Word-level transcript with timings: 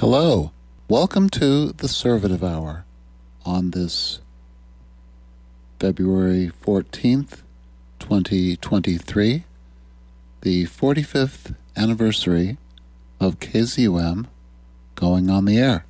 Hello. 0.00 0.50
Welcome 0.88 1.28
to 1.28 1.72
the 1.72 1.86
Servative 1.86 2.42
Hour 2.42 2.86
on 3.44 3.72
this 3.72 4.20
February 5.78 6.50
14th, 6.64 7.42
2023, 7.98 9.44
the 10.40 10.64
45th 10.64 11.54
anniversary 11.76 12.56
of 13.20 13.40
KZUM 13.40 14.24
going 14.94 15.28
on 15.28 15.44
the 15.44 15.58
air 15.58 15.84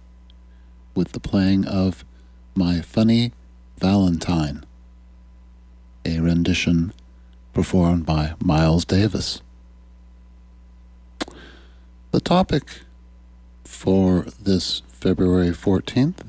with 0.97 1.13
the 1.13 1.21
playing 1.21 1.65
of 1.65 2.05
My 2.57 2.81
Funny 2.81 3.33
Valentine, 3.79 4.65
a 6.05 6.19
rendition 6.19 6.93
performed 7.53 8.07
by 8.07 8.35
Miles 8.43 8.85
Davis. 8.85 9.41
The 12.11 12.19
topic 12.19 12.81
for 13.71 14.27
this 14.39 14.83
February 14.89 15.51
14th 15.51 16.27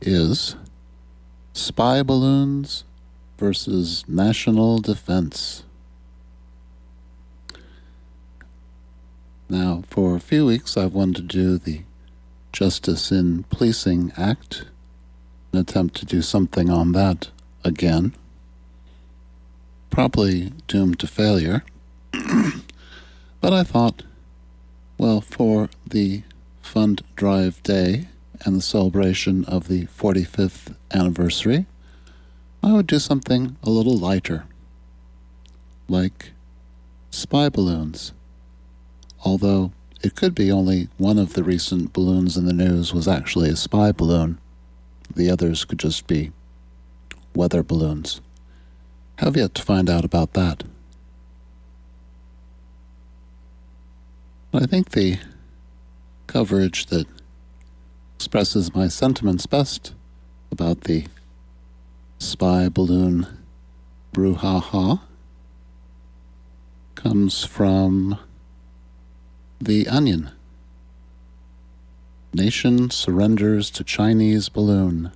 is 0.00 0.54
spy 1.54 2.02
balloons 2.02 2.84
versus 3.36 4.04
national 4.06 4.78
defense. 4.78 5.64
Now, 9.48 9.82
for 9.88 10.14
a 10.14 10.20
few 10.20 10.46
weeks, 10.46 10.76
I've 10.76 10.94
wanted 10.94 11.16
to 11.16 11.22
do 11.22 11.58
the 11.58 11.82
Justice 12.52 13.10
in 13.10 13.42
Policing 13.44 14.12
Act, 14.16 14.66
an 15.52 15.58
attempt 15.58 15.96
to 15.96 16.06
do 16.06 16.22
something 16.22 16.70
on 16.70 16.92
that 16.92 17.30
again. 17.64 18.14
Probably 19.90 20.52
doomed 20.68 21.00
to 21.00 21.06
failure. 21.06 21.64
but 23.40 23.52
I 23.52 23.64
thought, 23.64 24.04
well, 24.96 25.20
for 25.20 25.68
the 25.84 26.22
Fund 26.72 27.02
Drive 27.16 27.62
Day 27.62 28.06
and 28.46 28.56
the 28.56 28.62
celebration 28.62 29.44
of 29.44 29.68
the 29.68 29.84
45th 29.88 30.74
anniversary, 30.90 31.66
I 32.62 32.72
would 32.72 32.86
do 32.86 32.98
something 32.98 33.58
a 33.62 33.68
little 33.68 33.94
lighter, 33.94 34.46
like 35.86 36.30
spy 37.10 37.50
balloons. 37.50 38.14
Although 39.22 39.72
it 40.02 40.14
could 40.14 40.34
be 40.34 40.50
only 40.50 40.88
one 40.96 41.18
of 41.18 41.34
the 41.34 41.44
recent 41.44 41.92
balloons 41.92 42.38
in 42.38 42.46
the 42.46 42.54
news 42.54 42.94
was 42.94 43.06
actually 43.06 43.50
a 43.50 43.56
spy 43.56 43.92
balloon. 43.92 44.38
The 45.14 45.30
others 45.30 45.66
could 45.66 45.78
just 45.78 46.06
be 46.06 46.32
weather 47.34 47.62
balloons. 47.62 48.22
Have 49.18 49.36
yet 49.36 49.54
to 49.56 49.62
find 49.62 49.90
out 49.90 50.06
about 50.06 50.32
that. 50.32 50.64
I 54.54 54.64
think 54.64 54.92
the 54.92 55.18
coverage 56.26 56.86
that 56.86 57.06
expresses 58.16 58.74
my 58.74 58.88
sentiments 58.88 59.46
best 59.46 59.94
about 60.50 60.82
the 60.82 61.06
spy 62.18 62.68
balloon 62.68 63.26
brouhaha 64.12 65.00
comes 66.94 67.44
from 67.44 68.18
The 69.60 69.88
Onion. 69.88 70.30
Nation 72.32 72.90
surrenders 72.90 73.70
to 73.70 73.82
Chinese 73.82 74.48
balloon. 74.48 75.10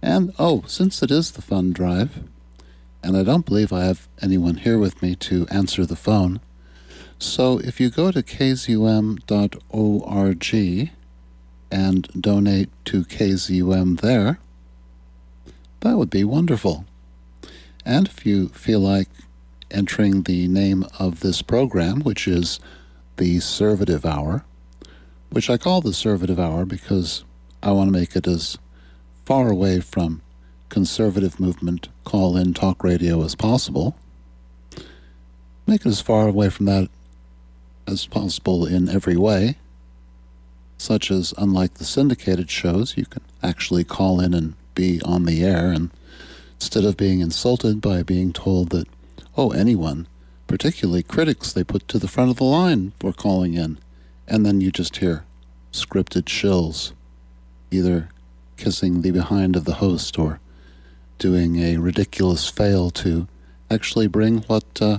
And 0.00 0.32
oh, 0.38 0.62
since 0.66 1.02
it 1.02 1.10
is 1.10 1.32
the 1.32 1.42
fund 1.42 1.74
drive, 1.74 2.22
and 3.02 3.16
I 3.16 3.22
don't 3.22 3.44
believe 3.44 3.72
I 3.72 3.84
have 3.84 4.08
anyone 4.22 4.58
here 4.58 4.78
with 4.78 5.02
me 5.02 5.16
to 5.16 5.46
answer 5.48 5.84
the 5.84 5.96
phone, 5.96 6.40
so 7.18 7.58
if 7.58 7.80
you 7.80 7.90
go 7.90 8.10
to 8.10 8.22
kzum.org 8.22 9.22
and 11.70 12.08
donate 12.20 12.70
to 12.84 13.04
KZUM 13.04 14.00
there, 14.00 14.38
that 15.80 15.96
would 15.96 16.10
be 16.10 16.24
wonderful. 16.24 16.84
And 17.84 18.08
if 18.08 18.26
you 18.26 18.48
feel 18.48 18.80
like 18.80 19.08
entering 19.70 20.22
the 20.22 20.48
name 20.48 20.84
of 20.98 21.20
this 21.20 21.42
program, 21.42 22.00
which 22.00 22.28
is 22.28 22.60
the 23.16 23.38
Servative 23.38 24.04
Hour, 24.04 24.44
which 25.30 25.50
I 25.50 25.56
call 25.56 25.80
the 25.80 25.90
Servative 25.90 26.38
Hour 26.38 26.64
because 26.64 27.24
I 27.62 27.72
want 27.72 27.88
to 27.88 27.98
make 27.98 28.14
it 28.14 28.26
as 28.26 28.58
far 29.24 29.50
away 29.50 29.80
from 29.80 30.22
conservative 30.68 31.40
movement 31.40 31.88
call 32.04 32.36
in 32.36 32.54
talk 32.54 32.84
radio 32.84 33.22
as 33.24 33.34
possible. 33.34 33.96
Make 35.66 35.80
it 35.80 35.88
as 35.88 36.00
far 36.00 36.28
away 36.28 36.48
from 36.48 36.66
that 36.66 36.88
as 37.86 38.06
possible 38.06 38.66
in 38.66 38.88
every 38.88 39.16
way, 39.16 39.56
such 40.78 41.10
as, 41.10 41.32
unlike 41.38 41.74
the 41.74 41.84
syndicated 41.84 42.50
shows, 42.50 42.96
you 42.96 43.06
can 43.06 43.22
actually 43.42 43.84
call 43.84 44.20
in 44.20 44.34
and 44.34 44.54
be 44.74 45.00
on 45.02 45.24
the 45.24 45.44
air, 45.44 45.72
and 45.72 45.90
instead 46.54 46.84
of 46.84 46.96
being 46.96 47.20
insulted 47.20 47.80
by 47.80 48.02
being 48.02 48.32
told 48.32 48.70
that, 48.70 48.86
oh, 49.36 49.50
anyone, 49.52 50.06
particularly 50.46 51.02
critics, 51.02 51.52
they 51.52 51.64
put 51.64 51.88
to 51.88 51.98
the 51.98 52.08
front 52.08 52.30
of 52.30 52.36
the 52.36 52.44
line 52.44 52.92
for 53.00 53.12
calling 53.12 53.54
in, 53.54 53.78
and 54.28 54.44
then 54.44 54.60
you 54.60 54.70
just 54.70 54.96
hear 54.98 55.24
scripted 55.72 56.24
shills, 56.24 56.92
either 57.70 58.08
kissing 58.56 59.02
the 59.02 59.10
behind 59.10 59.56
of 59.56 59.64
the 59.64 59.74
host 59.74 60.18
or 60.18 60.40
doing 61.18 61.56
a 61.56 61.76
ridiculous 61.78 62.48
fail 62.48 62.90
to 62.90 63.26
actually 63.70 64.06
bring 64.06 64.38
what 64.42 64.64
uh, 64.80 64.98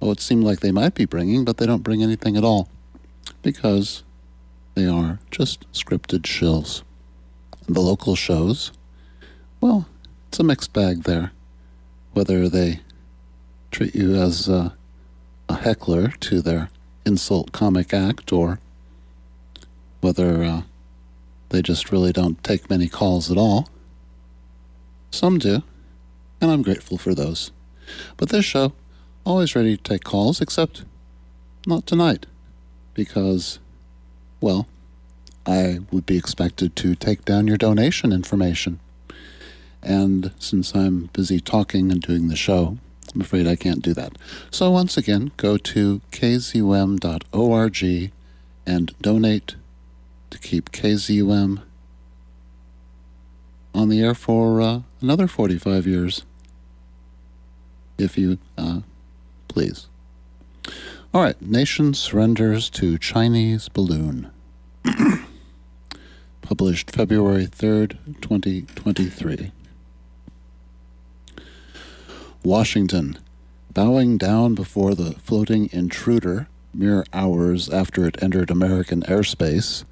oh, 0.00 0.10
it 0.10 0.20
seemed 0.20 0.44
like 0.44 0.60
they 0.60 0.72
might 0.72 0.94
be 0.94 1.04
bringing, 1.04 1.44
but 1.44 1.56
they 1.56 1.66
don't 1.66 1.82
bring 1.82 2.02
anything 2.02 2.36
at 2.36 2.44
all 2.44 2.68
because 3.42 4.02
they 4.74 4.86
are 4.86 5.18
just 5.30 5.70
scripted 5.72 6.22
shills. 6.22 6.82
The 7.68 7.80
local 7.80 8.14
shows, 8.14 8.72
well, 9.60 9.88
it's 10.28 10.38
a 10.38 10.44
mixed 10.44 10.72
bag 10.72 11.04
there. 11.04 11.32
Whether 12.12 12.48
they 12.48 12.80
treat 13.70 13.94
you 13.94 14.14
as 14.14 14.48
a, 14.48 14.74
a 15.48 15.54
heckler 15.54 16.08
to 16.08 16.40
their 16.40 16.70
insult 17.04 17.52
comic 17.52 17.92
act 17.92 18.32
or 18.32 18.58
whether 20.00 20.42
uh, 20.42 20.62
they 21.48 21.62
just 21.62 21.90
really 21.90 22.12
don't 22.12 22.42
take 22.42 22.70
many 22.70 22.88
calls 22.88 23.30
at 23.30 23.36
all. 23.36 23.68
Some 25.10 25.38
do, 25.38 25.62
and 26.40 26.50
I'm 26.50 26.62
grateful 26.62 26.98
for 26.98 27.14
those. 27.14 27.50
But 28.16 28.28
this 28.28 28.44
show, 28.44 28.72
always 29.26 29.56
ready 29.56 29.76
to 29.76 29.82
take 29.82 30.04
calls, 30.04 30.40
except 30.40 30.84
not 31.66 31.86
tonight, 31.86 32.26
because, 32.94 33.58
well, 34.40 34.68
I 35.44 35.80
would 35.90 36.06
be 36.06 36.16
expected 36.16 36.76
to 36.76 36.94
take 36.94 37.24
down 37.24 37.46
your 37.48 37.56
donation 37.56 38.12
information. 38.12 38.80
And 39.82 40.32
since 40.38 40.74
I'm 40.74 41.10
busy 41.12 41.40
talking 41.40 41.90
and 41.90 42.00
doing 42.00 42.28
the 42.28 42.36
show, 42.36 42.78
I'm 43.14 43.20
afraid 43.20 43.46
I 43.46 43.56
can't 43.56 43.82
do 43.82 43.94
that. 43.94 44.16
So 44.50 44.70
once 44.70 44.96
again, 44.96 45.32
go 45.36 45.56
to 45.56 46.00
kzum.org 46.12 47.82
and 48.66 48.94
donate 49.00 49.54
to 50.30 50.38
keep 50.38 50.72
KZUM 50.72 51.62
on 53.74 53.88
the 53.88 54.00
air 54.00 54.14
for 54.14 54.60
uh, 54.60 54.80
another 55.00 55.28
45 55.28 55.86
years. 55.86 56.22
If 57.98 58.18
you 58.18 58.38
uh, 58.58 58.80
please. 59.56 59.86
All 61.14 61.22
right, 61.22 61.40
nation 61.40 61.94
surrenders 61.94 62.68
to 62.68 62.98
Chinese 62.98 63.70
balloon. 63.70 64.30
Published 66.42 66.90
February 66.90 67.46
3rd, 67.46 68.20
2023. 68.20 69.52
Washington, 72.44 73.18
bowing 73.72 74.18
down 74.18 74.54
before 74.54 74.94
the 74.94 75.12
floating 75.12 75.70
intruder 75.72 76.48
mere 76.74 77.06
hours 77.14 77.70
after 77.70 78.04
it 78.04 78.22
entered 78.22 78.50
American 78.50 79.00
airspace, 79.04 79.86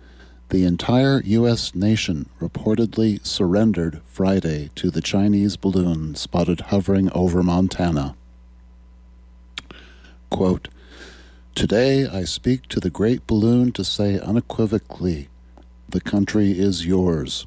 the 0.50 0.67
entire 0.67 1.22
U.S. 1.25 1.75
nation 1.75 2.28
reportedly 2.38 3.25
surrendered 3.25 4.02
Friday 4.05 4.69
to 4.75 4.90
the 4.90 5.00
Chinese 5.00 5.56
balloon 5.56 6.14
spotted 6.17 6.60
hovering 6.69 7.10
over 7.12 7.43
Montana. 7.43 8.14
Quote, 10.30 10.68
Today 11.54 12.06
I 12.06 12.24
speak 12.24 12.66
to 12.68 12.80
the 12.80 12.90
great 12.90 13.26
balloon 13.26 13.72
to 13.72 13.84
say 13.84 14.18
unequivocally, 14.18 15.28
the 15.88 16.00
country 16.00 16.58
is 16.58 16.86
yours, 16.86 17.46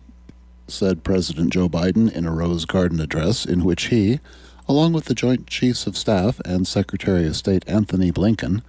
said 0.67 1.03
President 1.03 1.51
Joe 1.51 1.67
Biden 1.67 2.11
in 2.11 2.25
a 2.25 2.31
Rose 2.31 2.65
Garden 2.65 3.01
address 3.01 3.45
in 3.45 3.65
which 3.65 3.85
he, 3.85 4.19
along 4.67 4.93
with 4.93 5.05
the 5.05 5.15
Joint 5.15 5.47
Chiefs 5.47 5.87
of 5.87 5.97
Staff 5.97 6.39
and 6.45 6.65
Secretary 6.65 7.27
of 7.27 7.35
State 7.35 7.63
Antony 7.67 8.11
Blinken, 8.11 8.61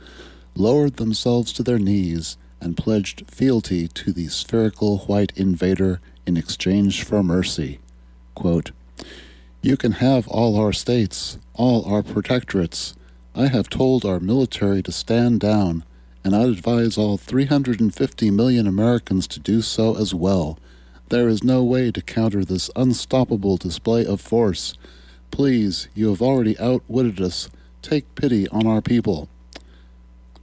lowered 0.54 0.96
themselves 0.96 1.52
to 1.52 1.62
their 1.62 1.78
knees 1.78 2.36
and 2.60 2.76
pledged 2.76 3.24
fealty 3.30 3.86
to 3.88 4.12
the 4.12 4.28
spherical 4.28 4.98
white 5.00 5.32
invader 5.36 6.00
in 6.26 6.36
exchange 6.36 7.04
for 7.04 7.22
mercy. 7.22 7.78
Quote, 8.34 8.72
you 9.62 9.76
can 9.76 9.92
have 9.92 10.28
all 10.28 10.56
our 10.56 10.72
states, 10.72 11.38
all 11.54 11.84
our 11.84 12.02
protectorates, 12.02 12.94
I 13.38 13.46
have 13.46 13.70
told 13.70 14.04
our 14.04 14.18
military 14.18 14.82
to 14.82 14.90
stand 14.90 15.38
down 15.38 15.84
and 16.24 16.34
I'd 16.34 16.48
advise 16.48 16.98
all 16.98 17.16
350 17.16 18.32
million 18.32 18.66
Americans 18.66 19.28
to 19.28 19.38
do 19.38 19.62
so 19.62 19.96
as 19.96 20.12
well. 20.12 20.58
There 21.08 21.28
is 21.28 21.44
no 21.44 21.62
way 21.62 21.92
to 21.92 22.02
counter 22.02 22.44
this 22.44 22.68
unstoppable 22.74 23.56
display 23.56 24.04
of 24.04 24.20
force. 24.20 24.74
Please, 25.30 25.86
you 25.94 26.08
have 26.08 26.20
already 26.20 26.58
outwitted 26.58 27.20
us. 27.20 27.48
Take 27.80 28.12
pity 28.16 28.48
on 28.48 28.66
our 28.66 28.82
people. 28.82 29.28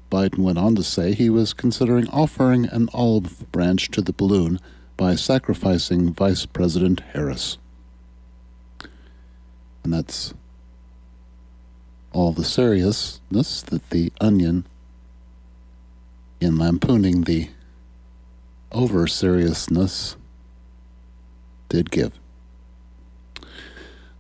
Biden 0.09 0.39
went 0.39 0.57
on 0.57 0.75
to 0.75 0.83
say 0.83 1.13
he 1.13 1.29
was 1.29 1.51
considering 1.51 2.07
offering 2.07 2.65
an 2.67 2.87
olive 2.93 3.51
branch 3.51 3.91
to 3.91 4.01
the 4.01 4.13
balloon 4.13 4.57
by 4.95 5.15
sacrificing 5.15 6.13
Vice 6.13 6.45
President 6.45 7.01
Harris. 7.11 7.57
And 9.83 9.93
that's 9.93 10.33
all 12.15 12.31
the 12.31 12.45
seriousness 12.45 13.61
that 13.63 13.89
the 13.89 14.09
Onion, 14.21 14.65
in 16.39 16.57
lampooning 16.57 17.23
the 17.23 17.49
over 18.71 19.05
seriousness, 19.05 20.15
did 21.67 21.91
give. 21.91 22.17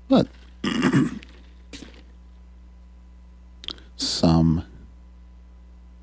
But 0.09 0.27
some 3.95 4.65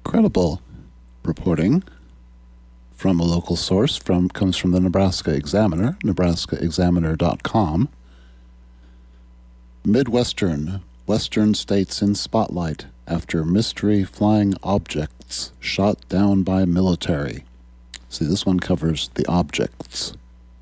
credible 0.03 0.63
reporting 1.25 1.83
from 2.97 3.21
a 3.21 3.25
local 3.25 3.55
source 3.57 3.99
from 3.99 4.31
comes 4.31 4.57
from 4.57 4.71
the 4.71 4.81
Nebraska 4.81 5.35
Examiner, 5.35 5.99
nebraskaexaminer.com. 6.03 7.89
Midwestern, 9.85 10.83
Western 11.07 11.55
states 11.55 12.01
in 12.01 12.15
spotlight 12.15 12.87
after 13.07 13.45
mystery 13.45 14.05
flying 14.05 14.55
objects 14.63 15.53
shot 15.59 16.09
down 16.09 16.43
by 16.43 16.65
military. 16.65 17.45
See, 18.09 18.25
this 18.25 18.47
one 18.47 18.61
covers 18.61 19.11
the 19.15 19.27
objects, 19.27 20.15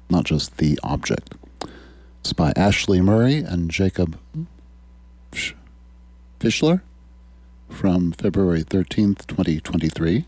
not 0.09 0.25
just 0.25 0.57
the 0.57 0.79
object. 0.83 1.35
It's 2.21 2.33
by 2.33 2.53
Ashley 2.57 3.01
Murray 3.01 3.39
and 3.39 3.71
Jacob 3.71 4.19
Fischler 6.39 6.81
from 7.69 8.13
February 8.13 8.63
13th, 8.63 9.27
2023. 9.27 10.25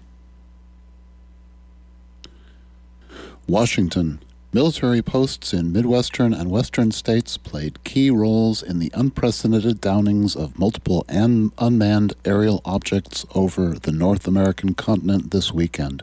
Washington. 3.48 4.20
Military 4.54 5.00
posts 5.00 5.54
in 5.54 5.72
Midwestern 5.72 6.34
and 6.34 6.50
Western 6.50 6.90
states 6.90 7.38
played 7.38 7.82
key 7.84 8.10
roles 8.10 8.62
in 8.62 8.80
the 8.80 8.90
unprecedented 8.92 9.80
downings 9.80 10.36
of 10.36 10.58
multiple 10.58 11.06
un- 11.08 11.52
unmanned 11.56 12.12
aerial 12.26 12.60
objects 12.66 13.24
over 13.34 13.70
the 13.70 13.92
North 13.92 14.26
American 14.26 14.74
continent 14.74 15.30
this 15.30 15.54
weekend. 15.54 16.02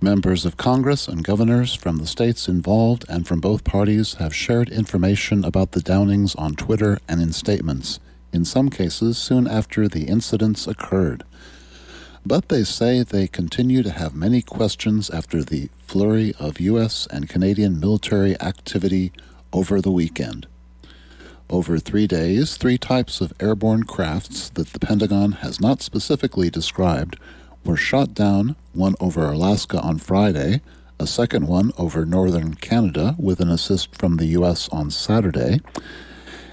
Members 0.00 0.44
of 0.44 0.56
Congress 0.56 1.06
and 1.06 1.22
governors 1.22 1.74
from 1.76 1.98
the 1.98 2.08
states 2.08 2.48
involved 2.48 3.04
and 3.08 3.24
from 3.24 3.38
both 3.38 3.62
parties 3.62 4.14
have 4.14 4.34
shared 4.34 4.68
information 4.68 5.44
about 5.44 5.72
the 5.72 5.80
downings 5.80 6.34
on 6.34 6.56
Twitter 6.56 6.98
and 7.08 7.22
in 7.22 7.32
statements, 7.32 8.00
in 8.32 8.44
some 8.44 8.68
cases 8.68 9.16
soon 9.16 9.46
after 9.46 9.86
the 9.86 10.08
incidents 10.08 10.66
occurred 10.66 11.22
but 12.26 12.48
they 12.48 12.64
say 12.64 13.04
they 13.04 13.28
continue 13.28 13.84
to 13.84 13.90
have 13.90 14.12
many 14.12 14.42
questions 14.42 15.08
after 15.10 15.44
the 15.44 15.68
flurry 15.86 16.34
of 16.40 16.58
U.S. 16.58 17.06
and 17.12 17.28
Canadian 17.28 17.78
military 17.78 18.38
activity 18.40 19.12
over 19.52 19.80
the 19.80 19.92
weekend. 19.92 20.48
Over 21.48 21.78
three 21.78 22.08
days, 22.08 22.56
three 22.56 22.78
types 22.78 23.20
of 23.20 23.32
airborne 23.38 23.84
crafts 23.84 24.48
that 24.50 24.72
the 24.72 24.80
Pentagon 24.80 25.32
has 25.32 25.60
not 25.60 25.80
specifically 25.80 26.50
described 26.50 27.16
were 27.64 27.76
shot 27.76 28.12
down 28.12 28.56
one 28.72 28.96
over 28.98 29.30
Alaska 29.30 29.78
on 29.78 29.98
Friday, 29.98 30.62
a 30.98 31.06
second 31.06 31.46
one 31.46 31.70
over 31.78 32.04
northern 32.04 32.54
Canada 32.54 33.14
with 33.20 33.38
an 33.38 33.50
assist 33.50 33.94
from 33.94 34.16
the 34.16 34.26
U.S. 34.38 34.68
on 34.70 34.90
Saturday, 34.90 35.60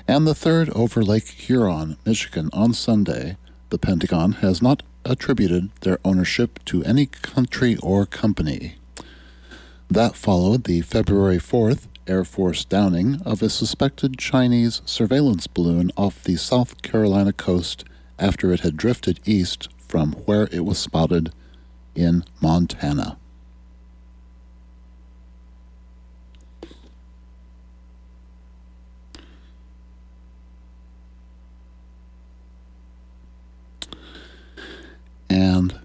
and 0.08 0.28
the 0.28 0.36
third 0.36 0.70
over 0.72 1.02
Lake 1.02 1.28
Huron, 1.28 1.98
Michigan 2.06 2.52
on 2.54 2.74
Sunday. 2.74 3.38
The 3.70 3.80
Pentagon 3.80 4.34
has 4.34 4.62
not 4.62 4.84
attributed 5.06 5.70
their 5.82 6.00
ownership 6.04 6.60
to 6.66 6.84
any 6.84 7.06
country 7.06 7.78
or 7.78 8.06
company. 8.06 8.76
That 9.90 10.16
followed 10.16 10.64
the 10.64 10.82
February 10.82 11.38
4th 11.38 11.88
Air 12.08 12.24
Force 12.26 12.66
downing 12.66 13.22
of 13.26 13.42
a 13.42 13.50
suspected 13.50 14.18
Chinese 14.18 14.82
surveillance 14.86 15.48
balloon 15.48 15.92
off 15.96 16.24
the 16.24 16.36
South 16.36 16.82
Carolina 16.82 17.32
coast 17.32 17.86
after 18.20 18.52
it 18.52 18.62
had 18.62 18.78
drifted 18.78 19.20
east 19.26 19.70
from 19.78 20.14
where 20.26 20.50
it 20.52 20.66
was 20.66 20.78
spotted 20.78 21.32
in 21.96 22.24
Montana. 22.42 23.18
And 35.34 35.80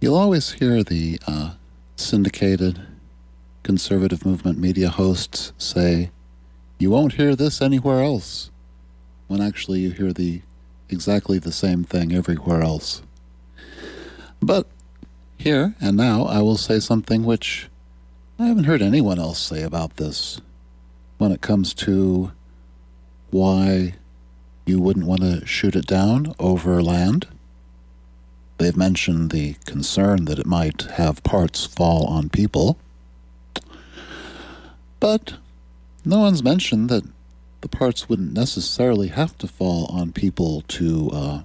you'll 0.00 0.16
always 0.16 0.54
hear 0.54 0.82
the 0.82 1.20
uh, 1.28 1.52
syndicated 1.94 2.80
conservative 3.62 4.26
movement 4.26 4.58
media 4.58 4.88
hosts 4.88 5.52
say, 5.56 6.10
you 6.80 6.90
won't 6.90 7.12
hear 7.12 7.36
this 7.36 7.62
anywhere 7.62 8.02
else, 8.02 8.50
when 9.28 9.40
actually 9.40 9.78
you 9.78 9.92
hear 9.92 10.12
the 10.12 10.42
exactly 10.88 11.38
the 11.38 11.52
same 11.52 11.84
thing 11.84 12.12
everywhere 12.12 12.62
else. 12.62 13.02
But 14.42 14.66
here 15.36 15.76
and 15.80 15.96
now 15.96 16.24
I 16.24 16.40
will 16.40 16.56
say 16.56 16.80
something 16.80 17.24
which 17.24 17.68
I 18.40 18.46
haven't 18.46 18.64
heard 18.64 18.82
anyone 18.82 19.20
else 19.20 19.38
say 19.38 19.62
about 19.62 19.98
this 19.98 20.40
when 21.18 21.30
it 21.30 21.42
comes 21.42 21.74
to 21.74 22.32
why 23.30 23.94
you 24.68 24.78
wouldn't 24.78 25.06
want 25.06 25.22
to 25.22 25.46
shoot 25.46 25.74
it 25.74 25.86
down 25.86 26.34
over 26.38 26.82
land. 26.82 27.26
They've 28.58 28.76
mentioned 28.76 29.30
the 29.30 29.54
concern 29.64 30.26
that 30.26 30.38
it 30.38 30.46
might 30.46 30.82
have 30.82 31.22
parts 31.22 31.64
fall 31.64 32.06
on 32.06 32.28
people. 32.28 32.76
But 35.00 35.36
no 36.04 36.18
one's 36.18 36.42
mentioned 36.42 36.88
that 36.90 37.04
the 37.60 37.68
parts 37.68 38.08
wouldn't 38.08 38.34
necessarily 38.34 39.08
have 39.08 39.38
to 39.38 39.48
fall 39.48 39.86
on 39.86 40.12
people 40.12 40.62
to 40.68 41.10
uh, 41.12 41.42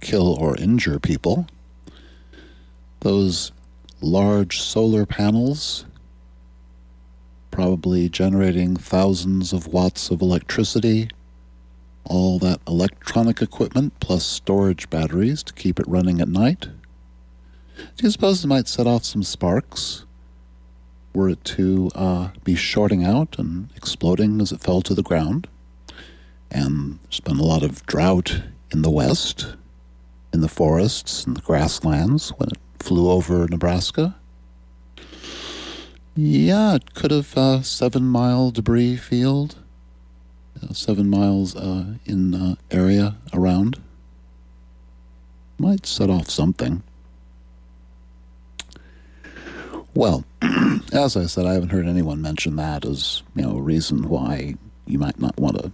kill 0.00 0.34
or 0.34 0.56
injure 0.56 0.98
people. 0.98 1.46
Those 3.00 3.50
large 4.00 4.60
solar 4.60 5.04
panels, 5.04 5.84
probably 7.50 8.08
generating 8.08 8.76
thousands 8.76 9.52
of 9.52 9.66
watts 9.66 10.10
of 10.10 10.22
electricity, 10.22 11.08
all 12.04 12.38
that 12.38 12.60
electronic 12.66 13.40
equipment 13.40 13.92
plus 14.00 14.24
storage 14.24 14.90
batteries 14.90 15.42
to 15.42 15.52
keep 15.52 15.78
it 15.78 15.88
running 15.88 16.20
at 16.20 16.28
night. 16.28 16.68
Do 17.96 18.04
you 18.04 18.10
suppose 18.10 18.44
it 18.44 18.48
might 18.48 18.68
set 18.68 18.86
off 18.86 19.04
some 19.04 19.22
sparks 19.22 20.04
were 21.14 21.28
it 21.28 21.44
to 21.44 21.90
uh, 21.94 22.30
be 22.44 22.54
shorting 22.54 23.04
out 23.04 23.38
and 23.38 23.68
exploding 23.76 24.40
as 24.40 24.52
it 24.52 24.60
fell 24.60 24.82
to 24.82 24.94
the 24.94 25.02
ground? 25.02 25.46
And 26.50 26.98
there's 27.04 27.20
been 27.20 27.38
a 27.38 27.44
lot 27.44 27.62
of 27.62 27.84
drought 27.86 28.42
in 28.70 28.82
the 28.82 28.90
west, 28.90 29.54
in 30.32 30.40
the 30.40 30.48
forests 30.48 31.24
and 31.24 31.36
the 31.36 31.40
grasslands 31.40 32.30
when 32.30 32.50
it 32.50 32.58
flew 32.78 33.10
over 33.10 33.46
Nebraska. 33.48 34.16
Yeah, 36.14 36.74
it 36.74 36.94
could 36.94 37.10
have 37.10 37.36
a 37.36 37.62
seven 37.62 38.04
mile 38.04 38.50
debris 38.50 38.96
field 38.96 39.56
uh, 39.56 39.61
seven 40.72 41.08
miles 41.08 41.56
uh, 41.56 41.94
in 42.04 42.34
uh, 42.34 42.54
area 42.70 43.16
around. 43.32 43.80
Might 45.58 45.86
set 45.86 46.10
off 46.10 46.28
something. 46.28 46.82
Well, 49.94 50.24
as 50.92 51.16
I 51.16 51.26
said, 51.26 51.46
I 51.46 51.52
haven't 51.52 51.68
heard 51.70 51.86
anyone 51.86 52.22
mention 52.22 52.56
that 52.56 52.84
as 52.84 53.22
you 53.34 53.42
know 53.42 53.58
a 53.58 53.62
reason 53.62 54.08
why 54.08 54.54
you 54.86 54.98
might 54.98 55.20
not 55.20 55.36
want 55.38 55.58
to 55.58 55.72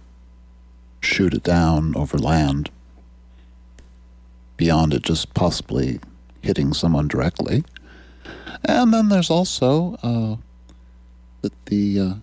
shoot 1.01 1.33
it 1.33 1.43
down 1.43 1.95
over 1.95 2.17
land. 2.17 2.69
Beyond 4.57 4.93
it 4.93 5.03
just 5.03 5.33
possibly 5.33 6.01
hitting 6.41 6.73
someone 6.73 7.07
directly. 7.07 7.63
And 8.65 8.93
then 8.93 9.07
there's 9.09 9.29
also 9.29 9.97
uh, 10.03 10.35
that 11.41 11.65
the 11.65 11.99
uh, 11.99 12.13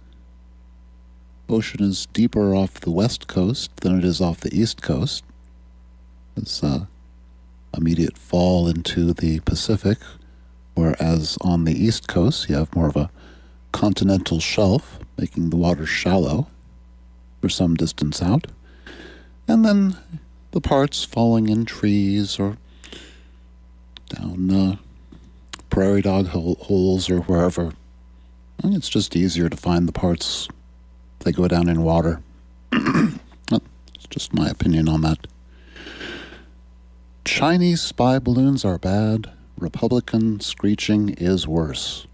ocean 1.48 1.82
is 1.82 2.06
deeper 2.06 2.54
off 2.54 2.80
the 2.80 2.90
west 2.90 3.26
coast 3.26 3.76
than 3.78 3.98
it 3.98 4.04
is 4.04 4.20
off 4.20 4.40
the 4.40 4.54
east 4.54 4.82
coast. 4.82 5.24
It's 6.36 6.62
a 6.62 6.88
immediate 7.76 8.16
fall 8.16 8.68
into 8.68 9.12
the 9.12 9.40
Pacific, 9.40 9.98
whereas 10.74 11.36
on 11.40 11.64
the 11.64 11.84
east 11.84 12.08
coast 12.08 12.48
you 12.48 12.56
have 12.56 12.74
more 12.74 12.88
of 12.88 12.96
a 12.96 13.10
continental 13.72 14.40
shelf, 14.40 14.98
making 15.18 15.50
the 15.50 15.56
water 15.56 15.86
shallow 15.86 16.48
for 17.40 17.48
some 17.48 17.74
distance 17.74 18.22
out, 18.22 18.46
and 19.46 19.64
then 19.64 19.96
the 20.52 20.60
parts 20.60 21.04
falling 21.04 21.48
in 21.48 21.64
trees 21.64 22.38
or 22.38 22.56
down 24.08 24.50
uh, 24.50 24.76
prairie 25.68 26.02
dog 26.02 26.28
holes 26.28 27.10
or 27.10 27.20
wherever. 27.20 27.72
It's 28.64 28.88
just 28.88 29.14
easier 29.14 29.48
to 29.48 29.56
find 29.56 29.86
the 29.86 29.92
parts 29.92 30.48
they 31.26 31.32
go 31.32 31.48
down 31.48 31.68
in 31.68 31.82
water. 31.82 32.22
it's 32.72 34.06
just 34.08 34.32
my 34.32 34.48
opinion 34.48 34.88
on 34.88 35.00
that. 35.00 35.26
Chinese 37.24 37.82
spy 37.82 38.20
balloons 38.20 38.64
are 38.64 38.78
bad. 38.78 39.32
Republican 39.58 40.38
screeching 40.38 41.08
is 41.08 41.48
worse. 41.48 42.06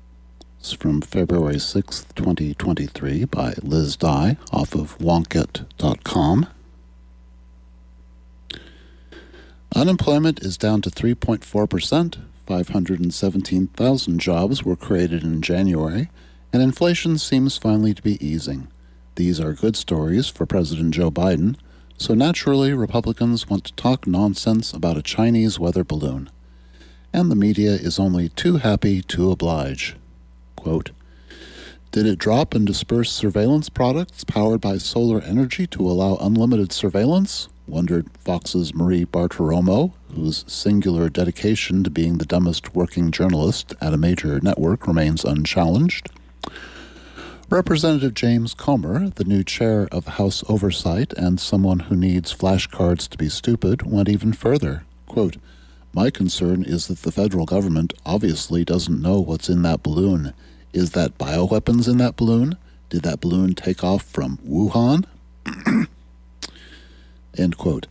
It's 0.59 0.73
from 0.73 1.03
February 1.03 1.57
6th, 1.57 2.15
2023 2.15 3.27
by 3.27 3.53
Liz 3.63 3.97
Dye 3.97 4.39
off 4.51 4.75
of 4.75 4.97
Wonkette.com. 4.97 6.47
Unemployment 9.75 10.41
is 10.41 10.57
down 10.57 10.81
to 10.81 10.89
3.4%. 10.91 12.17
517,000 12.47 14.19
jobs 14.19 14.65
were 14.65 14.77
created 14.77 15.23
in 15.23 15.43
January, 15.43 16.09
and 16.51 16.63
inflation 16.63 17.19
seems 17.19 17.59
finally 17.59 17.93
to 17.93 18.03
be 18.03 18.25
easing. 18.27 18.69
These 19.17 19.41
are 19.41 19.53
good 19.53 19.77
stories 19.77 20.29
for 20.29 20.47
President 20.47 20.95
Joe 20.95 21.11
Biden, 21.11 21.57
so 21.99 22.15
naturally 22.15 22.73
Republicans 22.73 23.49
want 23.49 23.65
to 23.65 23.73
talk 23.75 24.07
nonsense 24.07 24.73
about 24.73 24.97
a 24.97 25.03
Chinese 25.03 25.59
weather 25.59 25.85
balloon. 25.85 26.31
And 27.13 27.31
the 27.31 27.37
media 27.37 27.73
is 27.73 27.99
only 27.99 28.31
too 28.31 28.57
happy 28.57 29.03
to 29.03 29.31
oblige. 29.31 29.97
Quote, 30.57 30.93
did 31.93 32.07
it 32.07 32.19
drop 32.19 32.55
and 32.55 32.67
disperse 32.67 33.13
surveillance 33.13 33.69
products 33.69 34.25
powered 34.25 34.63
by 34.63 34.79
solar 34.79 35.21
energy 35.21 35.67
to 35.67 35.87
allow 35.87 36.17
unlimited 36.17 36.73
surveillance? 36.73 37.51
wondered 37.67 38.07
Fox's 38.19 38.75
Marie 38.75 39.05
Bartiromo, 39.05 39.93
whose 40.15 40.43
singular 40.49 41.11
dedication 41.11 41.85
to 41.85 41.91
being 41.91 42.17
the 42.17 42.25
dumbest 42.25 42.75
working 42.75 43.11
journalist 43.11 43.75
at 43.83 43.93
a 43.93 43.99
major 43.99 44.41
network 44.41 44.87
remains 44.87 45.23
unchallenged. 45.23 46.09
Representative 47.53 48.15
James 48.15 48.55
Comer, 48.55 49.11
the 49.11 49.25
new 49.25 49.45
chair 49.45 49.87
of 49.93 50.07
House 50.07 50.43
Oversight 50.49 51.13
and 51.19 51.39
someone 51.39 51.81
who 51.81 51.95
needs 51.95 52.35
flashcards 52.35 53.07
to 53.11 53.19
be 53.19 53.29
stupid, 53.29 53.83
went 53.83 54.09
even 54.09 54.33
further. 54.33 54.85
Quote, 55.07 55.37
My 55.93 56.09
concern 56.09 56.65
is 56.65 56.87
that 56.87 57.03
the 57.03 57.13
federal 57.13 57.45
government 57.45 57.93
obviously 58.07 58.65
doesn't 58.65 59.03
know 59.03 59.21
what's 59.21 59.51
in 59.51 59.61
that 59.65 59.83
balloon. 59.83 60.33
Is 60.73 60.93
that 60.93 61.19
bioweapons 61.19 61.87
in 61.91 61.99
that 61.99 62.17
balloon? 62.17 62.57
Did 62.89 63.03
that 63.03 63.21
balloon 63.21 63.55
take 63.55 63.85
off 63.85 64.03
from 64.03 64.39
Wuhan? 64.39 65.05
End 67.37 67.59
quote. 67.59 67.87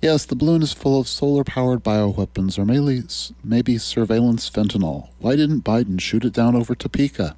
Yes, 0.00 0.24
the 0.24 0.34
balloon 0.34 0.62
is 0.62 0.72
full 0.72 0.98
of 0.98 1.08
solar 1.08 1.44
powered 1.44 1.84
bioweapons 1.84 2.58
or 2.58 2.64
maybe, 2.64 3.06
maybe 3.44 3.76
surveillance 3.76 4.48
fentanyl. 4.48 5.10
Why 5.18 5.36
didn't 5.36 5.60
Biden 5.60 6.00
shoot 6.00 6.24
it 6.24 6.32
down 6.32 6.56
over 6.56 6.74
Topeka? 6.74 7.36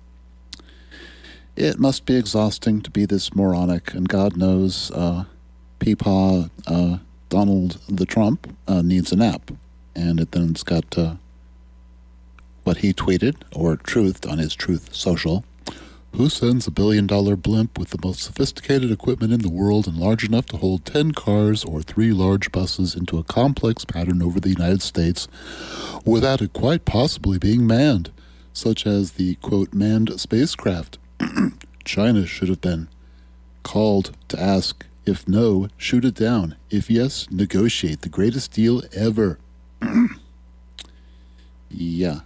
It 1.57 1.81
must 1.81 2.05
be 2.05 2.17
exhausting 2.17 2.83
to 2.83 2.91
be 2.91 3.07
this 3.07 3.35
moronic, 3.35 3.95
and 3.95 4.07
God 4.07 4.37
knows 4.37 4.91
uh, 4.91 5.25
Peepaw 5.81 6.51
uh, 6.67 6.99
Donald 7.31 7.81
the 7.89 8.05
Trump 8.05 8.55
uh, 8.69 8.83
needs 8.83 9.11
a 9.11 9.17
nap. 9.17 9.51
And 9.95 10.21
it 10.21 10.33
then 10.33 10.51
it's 10.51 10.63
got 10.63 10.99
uh, 10.99 11.15
what 12.65 12.79
he 12.79 12.93
tweeted 12.93 13.37
or 13.55 13.79
truthed 13.79 14.31
on 14.31 14.37
his 14.37 14.55
Truth 14.55 14.95
Social. 14.95 15.47
Who 16.13 16.29
sends 16.29 16.67
a 16.67 16.71
billion 16.71 17.07
dollar 17.07 17.37
blimp 17.37 17.79
with 17.79 17.89
the 17.89 18.07
most 18.07 18.21
sophisticated 18.21 18.91
equipment 18.91 19.33
in 19.33 19.41
the 19.41 19.51
world 19.51 19.87
and 19.87 19.97
large 19.97 20.25
enough 20.25 20.47
to 20.47 20.59
hold 20.59 20.85
10 20.85 21.13
cars 21.13 21.65
or 21.65 21.81
three 21.81 22.13
large 22.13 22.53
buses 22.53 22.95
into 22.95 23.17
a 23.17 23.25
complex 23.25 23.87
pattern 23.87 24.23
over 24.23 24.41
the 24.41 24.51
United 24.51 24.83
States 24.83 25.27
without 26.05 26.43
it 26.43 26.53
quite 26.53 26.85
possibly 26.85 27.39
being 27.39 27.67
manned, 27.67 28.13
such 28.53 28.87
as 28.87 29.13
the 29.13 29.37
quote 29.37 29.73
manned 29.73 30.21
spacecraft? 30.21 30.99
China 31.85 32.27
should 32.27 32.49
have 32.49 32.61
been 32.61 32.89
called 33.63 34.17
to 34.29 34.41
ask 34.41 34.87
if 35.05 35.29
no, 35.29 35.69
shoot 35.77 36.05
it 36.05 36.15
down. 36.15 36.57
If 36.69 36.91
yes, 36.91 37.29
negotiate 37.31 38.03
the 38.03 38.09
greatest 38.09 38.53
deal 38.53 38.83
ever. 38.93 39.39
yeah. 41.71 42.21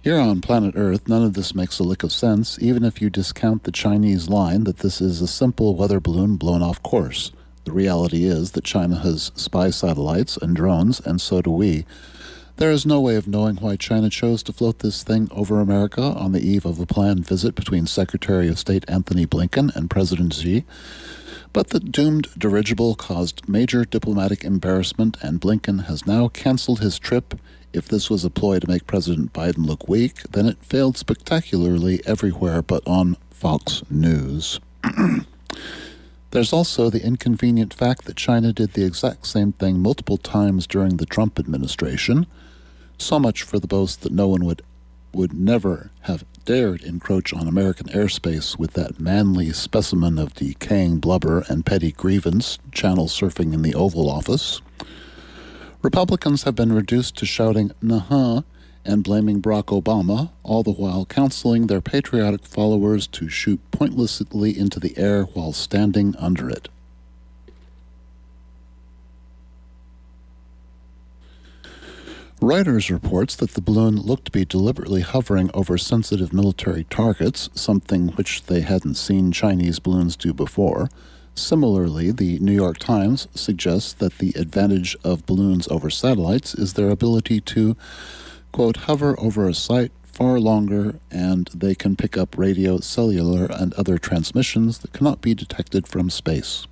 Here 0.00 0.18
on 0.18 0.40
planet 0.40 0.74
Earth, 0.76 1.06
none 1.08 1.22
of 1.24 1.34
this 1.34 1.54
makes 1.54 1.78
a 1.78 1.84
lick 1.84 2.02
of 2.02 2.12
sense, 2.12 2.58
even 2.60 2.84
if 2.84 3.00
you 3.00 3.10
discount 3.10 3.64
the 3.64 3.72
Chinese 3.72 4.28
line 4.28 4.64
that 4.64 4.78
this 4.78 5.00
is 5.00 5.20
a 5.20 5.28
simple 5.28 5.76
weather 5.76 6.00
balloon 6.00 6.36
blown 6.36 6.62
off 6.62 6.82
course. 6.82 7.30
The 7.64 7.72
reality 7.72 8.24
is 8.24 8.52
that 8.52 8.64
China 8.64 8.98
has 9.00 9.30
spy 9.34 9.70
satellites 9.70 10.36
and 10.36 10.56
drones, 10.56 11.00
and 11.00 11.20
so 11.20 11.42
do 11.42 11.50
we. 11.50 11.84
There 12.58 12.72
is 12.72 12.84
no 12.84 13.00
way 13.00 13.14
of 13.14 13.28
knowing 13.28 13.54
why 13.54 13.76
China 13.76 14.10
chose 14.10 14.42
to 14.42 14.52
float 14.52 14.80
this 14.80 15.04
thing 15.04 15.28
over 15.30 15.60
America 15.60 16.02
on 16.02 16.32
the 16.32 16.44
eve 16.44 16.66
of 16.66 16.80
a 16.80 16.86
planned 16.86 17.24
visit 17.24 17.54
between 17.54 17.86
Secretary 17.86 18.48
of 18.48 18.58
State 18.58 18.84
Antony 18.88 19.26
Blinken 19.26 19.72
and 19.76 19.88
President 19.88 20.34
Xi. 20.34 20.64
But 21.52 21.68
the 21.68 21.78
doomed 21.78 22.26
dirigible 22.36 22.96
caused 22.96 23.48
major 23.48 23.84
diplomatic 23.84 24.42
embarrassment, 24.42 25.18
and 25.22 25.40
Blinken 25.40 25.84
has 25.84 26.04
now 26.04 26.26
canceled 26.26 26.80
his 26.80 26.98
trip. 26.98 27.38
If 27.72 27.86
this 27.86 28.10
was 28.10 28.24
a 28.24 28.30
ploy 28.30 28.58
to 28.58 28.68
make 28.68 28.88
President 28.88 29.32
Biden 29.32 29.64
look 29.64 29.88
weak, 29.88 30.24
then 30.32 30.46
it 30.46 30.64
failed 30.64 30.96
spectacularly 30.96 32.02
everywhere 32.06 32.60
but 32.60 32.82
on 32.88 33.16
Fox 33.30 33.84
News. 33.88 34.58
There's 36.32 36.52
also 36.52 36.90
the 36.90 37.06
inconvenient 37.06 37.72
fact 37.72 38.06
that 38.06 38.16
China 38.16 38.52
did 38.52 38.72
the 38.72 38.84
exact 38.84 39.28
same 39.28 39.52
thing 39.52 39.78
multiple 39.78 40.16
times 40.16 40.66
during 40.66 40.96
the 40.96 41.06
Trump 41.06 41.38
administration. 41.38 42.26
So 42.98 43.18
much 43.18 43.42
for 43.42 43.58
the 43.58 43.66
boast 43.66 44.02
that 44.02 44.12
no 44.12 44.28
one 44.28 44.44
would 44.44 44.62
would 45.12 45.32
never 45.32 45.90
have 46.02 46.24
dared 46.44 46.82
encroach 46.82 47.32
on 47.32 47.48
American 47.48 47.86
airspace 47.88 48.58
with 48.58 48.72
that 48.74 49.00
manly 49.00 49.50
specimen 49.52 50.18
of 50.18 50.34
decaying 50.34 50.98
blubber 50.98 51.44
and 51.48 51.64
petty 51.64 51.92
grievance 51.92 52.58
channel 52.72 53.06
surfing 53.06 53.54
in 53.54 53.62
the 53.62 53.74
Oval 53.74 54.10
Office. 54.10 54.60
Republicans 55.80 56.42
have 56.42 56.54
been 56.54 56.72
reduced 56.72 57.16
to 57.16 57.24
shouting 57.24 57.70
nah 57.80 58.42
and 58.84 59.04
blaming 59.04 59.40
Barack 59.40 59.82
Obama, 59.82 60.30
all 60.42 60.62
the 60.62 60.72
while 60.72 61.06
counseling 61.06 61.66
their 61.66 61.80
patriotic 61.80 62.44
followers 62.44 63.06
to 63.06 63.28
shoot 63.28 63.60
pointlessly 63.70 64.58
into 64.58 64.80
the 64.80 64.96
air 64.98 65.24
while 65.24 65.52
standing 65.52 66.16
under 66.16 66.48
it. 66.48 66.68
Reuters 72.40 72.88
reports 72.88 73.34
that 73.34 73.54
the 73.54 73.60
balloon 73.60 73.96
looked 73.96 74.26
to 74.26 74.30
be 74.30 74.44
deliberately 74.44 75.00
hovering 75.00 75.50
over 75.54 75.76
sensitive 75.76 76.32
military 76.32 76.84
targets, 76.84 77.50
something 77.52 78.08
which 78.10 78.44
they 78.44 78.60
hadn't 78.60 78.94
seen 78.94 79.32
Chinese 79.32 79.80
balloons 79.80 80.14
do 80.16 80.32
before. 80.32 80.88
Similarly, 81.34 82.12
the 82.12 82.38
New 82.38 82.52
York 82.52 82.78
Times 82.78 83.26
suggests 83.34 83.92
that 83.94 84.18
the 84.18 84.32
advantage 84.36 84.96
of 85.02 85.26
balloons 85.26 85.66
over 85.66 85.90
satellites 85.90 86.54
is 86.54 86.74
their 86.74 86.90
ability 86.90 87.40
to, 87.40 87.76
quote, 88.52 88.76
hover 88.86 89.18
over 89.18 89.48
a 89.48 89.54
site 89.54 89.90
far 90.04 90.38
longer 90.38 91.00
and 91.10 91.48
they 91.52 91.74
can 91.74 91.96
pick 91.96 92.16
up 92.16 92.38
radio, 92.38 92.78
cellular, 92.78 93.46
and 93.50 93.74
other 93.74 93.98
transmissions 93.98 94.78
that 94.78 94.92
cannot 94.92 95.20
be 95.20 95.34
detected 95.34 95.88
from 95.88 96.08
space, 96.08 96.68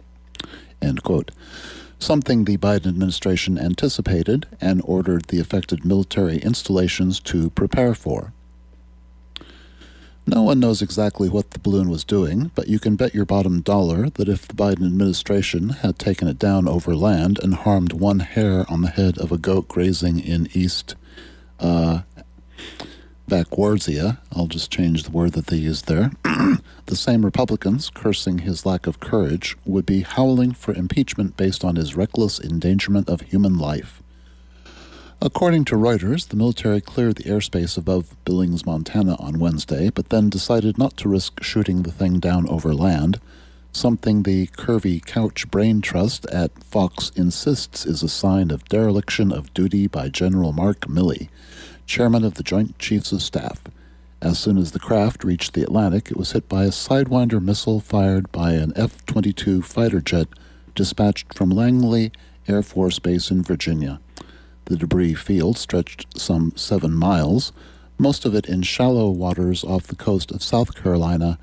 end 0.81 1.03
quote 1.03 1.33
something 1.99 2.45
the 2.45 2.57
Biden 2.57 2.87
administration 2.87 3.59
anticipated 3.59 4.47
and 4.61 4.83
ordered 4.85 5.27
the 5.27 5.41
affected 5.41 5.85
military 5.85 6.39
installations 6.39 7.21
to 7.21 7.51
prepare 7.51 7.95
for. 7.95 8.33
No 10.29 10.43
one 10.43 10.59
knows 10.59 10.83
exactly 10.83 11.29
what 11.29 11.53
the 11.53 11.61
balloon 11.61 11.89
was 11.89 12.03
doing, 12.03 12.51
but 12.57 12.67
you 12.67 12.81
can 12.81 12.97
bet 12.97 13.15
your 13.15 13.25
bottom 13.25 13.61
dollar 13.61 14.11
that 14.11 14.29
if 14.29 14.49
the 14.49 14.55
Biden 14.55 14.85
administration 14.85 15.69
had 15.69 16.01
taken 16.01 16.27
it 16.27 16.37
down 16.37 16.67
over 16.67 16.97
land 16.97 17.39
and 17.41 17.55
harmed 17.55 17.93
one 17.93 18.19
hair 18.19 18.67
on 18.69 18.83
the 18.83 18.91
head 18.91 19.19
of 19.19 19.31
a 19.31 19.39
goat 19.39 19.69
grazing 19.69 20.19
in 20.19 20.49
East 20.53 20.97
uh, 21.61 22.01
Vaquarzia, 23.29 24.19
I'll 24.33 24.47
just 24.47 24.71
change 24.71 25.03
the 25.03 25.11
word 25.11 25.33
that 25.33 25.49
they 25.49 25.57
used 25.57 25.89
there, 25.89 26.13
the 26.87 26.95
same 26.95 27.25
Republicans, 27.25 27.91
cursing 27.91 28.39
his 28.39 28.65
lack 28.65 28.87
of 28.87 29.01
courage, 29.01 29.57
would 29.65 29.85
be 29.85 30.03
howling 30.03 30.53
for 30.53 30.73
impeachment 30.73 31.37
based 31.37 31.65
on 31.65 31.75
his 31.75 31.97
reckless 31.97 32.39
endangerment 32.39 33.09
of 33.09 33.23
human 33.23 33.59
life. 33.59 34.01
According 35.21 35.65
to 35.67 35.77
Reuters, 35.77 36.29
the 36.29 36.37
military 36.37 36.81
cleared 36.81 37.17
the 37.17 37.25
airspace 37.25 37.77
above 37.77 38.15
Billings, 38.25 38.65
Montana 38.65 39.17
on 39.19 39.41
Wednesday, 39.41 39.91
but 39.91 40.11
then 40.11 40.31
decided 40.31 40.79
not 40.79 40.97
to 40.99 41.09
risk 41.09 41.43
shooting 41.43 41.83
the 41.83 41.91
thing 41.91 42.21
down 42.21 42.49
over 42.49 42.75
land, 42.75 43.21
something 43.73 44.23
the 44.23 44.47
curvy 44.49 45.05
couch 45.05 45.51
brain 45.51 45.81
trust 45.81 46.27
at 46.27 46.63
Fox 46.63 47.11
insists 47.17 47.85
is 47.85 48.05
a 48.05 48.09
sign 48.09 48.53
of 48.53 48.65
dereliction 48.67 49.33
of 49.33 49.53
duty 49.53 49.89
by 49.89 50.09
General 50.09 50.53
Mark 50.53 50.83
Milley 50.83 51.29
chairman 51.87 52.25
of 52.25 52.35
the 52.35 52.43
Joint 52.43 52.79
Chiefs 52.79 53.13
of 53.13 53.23
Staff. 53.23 53.63
As 54.21 54.39
soon 54.39 54.59
as 54.59 54.73
the 54.73 54.81
craft 54.81 55.23
reached 55.23 55.55
the 55.55 55.63
Atlantic, 55.63 56.11
it 56.11 56.17
was 56.17 56.33
hit 56.33 56.49
by 56.49 56.65
a 56.65 56.71
Sidewinder 56.71 57.41
missile 57.41 57.81
fired 57.81 58.31
by 58.33 58.53
an 58.53 58.73
F 58.75 59.07
22 59.07 59.63
fighter 59.63 60.01
jet 60.01 60.29
dispatched 60.75 61.33
from 61.33 61.51
Langley 61.51 62.11
Air 62.49 62.63
Force 62.63 62.99
Base 62.99 63.31
in 63.31 63.43
Virginia. 63.43 64.01
The 64.65 64.77
debris 64.77 65.15
field 65.15 65.59
stretched 65.59 66.19
some 66.19 66.53
seven 66.57 66.93
miles, 66.93 67.53
most 67.99 68.25
of 68.25 68.35
it 68.35 68.47
in 68.47 68.63
shallow 68.63 69.09
waters 69.09 69.63
off 69.63 69.87
the 69.87 69.97
coast 69.97 70.33
of 70.33 70.43
South 70.43 70.75
Carolina, 70.75 71.39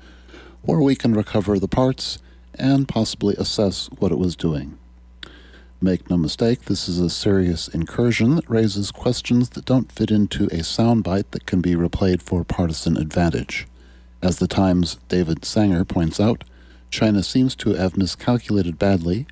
where 0.62 0.80
we 0.80 0.94
can 0.94 1.14
recover 1.14 1.58
the 1.58 1.68
parts 1.68 2.18
and 2.54 2.86
possibly 2.86 3.34
assess 3.38 3.88
what 3.98 4.12
it 4.12 4.18
was 4.18 4.36
doing. 4.36 4.78
Make 5.84 6.08
no 6.08 6.16
mistake, 6.16 6.62
this 6.62 6.88
is 6.88 6.98
a 6.98 7.10
serious 7.10 7.68
incursion 7.68 8.36
that 8.36 8.48
raises 8.48 8.90
questions 8.90 9.50
that 9.50 9.66
don't 9.66 9.92
fit 9.92 10.10
into 10.10 10.44
a 10.44 10.60
soundbite 10.62 11.30
that 11.32 11.44
can 11.44 11.60
be 11.60 11.74
replayed 11.74 12.22
for 12.22 12.42
partisan 12.42 12.96
advantage. 12.96 13.66
As 14.22 14.38
the 14.38 14.46
Times' 14.46 14.96
David 15.10 15.44
Sanger 15.44 15.84
points 15.84 16.18
out, 16.18 16.42
China 16.88 17.22
seems 17.22 17.54
to 17.56 17.74
have 17.74 17.98
miscalculated 17.98 18.78
badly 18.78 19.26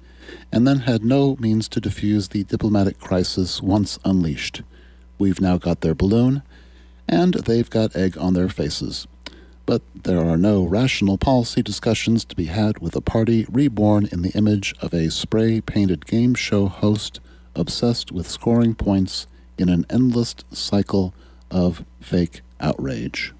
and 0.53 0.69
then 0.69 0.81
had 0.81 1.03
no 1.03 1.37
means 1.41 1.69
to 1.69 1.81
defuse 1.81 2.29
the 2.29 2.45
diplomatic 2.45 3.01
crisis 3.01 3.63
once 3.63 3.99
unleashed. 4.05 4.61
We've 5.19 5.41
now 5.41 5.57
got 5.57 5.81
their 5.81 5.95
balloon, 5.95 6.43
and 7.09 7.33
they've 7.33 7.71
got 7.71 7.97
egg 7.97 8.19
on 8.19 8.35
their 8.35 8.51
faces. 8.51 9.07
But 9.73 10.05
there 10.05 10.23
are 10.23 10.37
no 10.37 10.65
rational 10.65 11.17
policy 11.17 11.63
discussions 11.63 12.27
to 12.27 12.37
be 12.37 12.45
had 12.45 12.81
with 12.81 12.95
a 12.95 13.01
party 13.01 13.47
reborn 13.51 14.07
in 14.13 14.21
the 14.21 14.33
image 14.33 14.75
of 14.83 14.93
a 14.93 15.11
spray 15.11 15.63
painted 15.63 16.05
game 16.05 16.35
show 16.35 16.67
host 16.67 17.21
obsessed 17.57 18.13
with 18.13 18.29
scoring 18.29 18.75
points 18.75 19.27
in 19.57 19.71
an 19.71 19.87
endless 19.89 20.35
cycle 20.53 21.15
of 21.51 21.87
fake 22.03 22.43
outrage. 22.61 23.33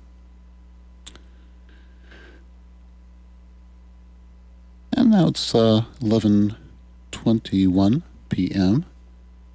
And 4.91 5.11
now 5.11 5.27
it's 5.27 5.55
uh, 5.55 5.85
11:21 6.01 8.03
p.m. 8.31 8.87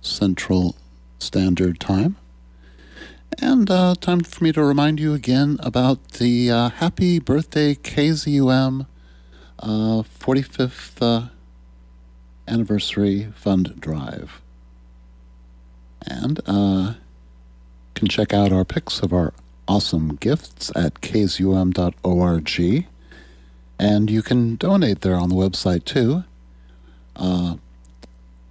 Central 0.02 0.76
Standard 1.18 1.80
Time. 1.80 2.18
And 3.40 3.70
uh, 3.70 3.94
time 3.96 4.22
for 4.22 4.44
me 4.44 4.52
to 4.54 4.64
remind 4.64 5.00
you 5.00 5.14
again 5.14 5.58
about 5.60 6.14
the 6.14 6.50
uh, 6.50 6.70
Happy 6.70 7.20
Birthday 7.20 7.76
KZUM 7.76 8.88
uh, 9.60 9.68
45th 9.68 11.02
uh, 11.02 11.28
Anniversary 12.48 13.32
Fund 13.36 13.80
Drive. 13.80 14.42
And 16.02 16.40
uh, 16.48 16.94
can 17.94 18.08
check 18.08 18.34
out 18.34 18.52
our 18.52 18.66
pics 18.66 19.02
of 19.02 19.14
our 19.14 19.34
awesome 19.68 20.16
gifts 20.16 20.72
at 20.76 20.96
kzum.org. 21.02 22.86
And 23.80 24.10
you 24.10 24.22
can 24.24 24.56
donate 24.56 25.02
there 25.02 25.16
on 25.16 25.30
the 25.30 25.36
website 25.36 25.86
too. 25.86 26.24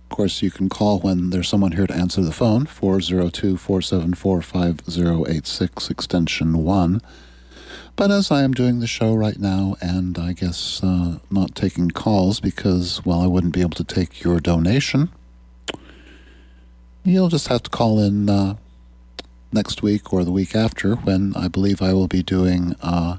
Of 0.07 0.17
course, 0.17 0.41
you 0.41 0.53
can 0.53 0.69
call 0.69 1.01
when 1.01 1.31
there's 1.31 1.49
someone 1.49 1.73
here 1.73 1.87
to 1.87 1.95
answer 1.95 2.23
the 2.23 2.33
phone, 2.33 2.65
402 2.67 3.57
474 3.57 4.41
5086, 4.41 5.91
extension 5.91 6.65
1. 6.65 7.03
But 7.97 8.13
as 8.13 8.31
I 8.31 8.43
am 8.43 8.55
doing 8.55 8.79
the 8.79 8.87
show 8.87 9.15
right 9.17 9.39
now, 9.39 9.77
and 9.81 10.17
I 10.17 10.33
guess 10.33 10.81
uh, 10.83 11.19
not 11.29 11.57
taking 11.57 11.91
calls 11.91 12.39
because, 12.39 13.05
well, 13.05 13.21
I 13.21 13.27
wouldn't 13.27 13.53
be 13.53 13.63
able 13.63 13.71
to 13.73 13.85
take 13.85 14.23
your 14.23 14.39
donation, 14.39 15.11
you'll 17.03 17.29
just 17.29 17.49
have 17.49 17.65
to 17.65 17.71
call 17.71 17.99
in 17.99 18.31
uh, 18.31 18.55
next 19.53 19.83
week 19.83 20.13
or 20.13 20.23
the 20.23 20.31
week 20.31 20.55
after 20.55 20.95
when 20.95 21.35
I 21.35 21.49
believe 21.49 21.83
I 21.83 21.93
will 21.93 22.09
be 22.09 22.23
doing 22.23 22.77
uh, 22.81 23.19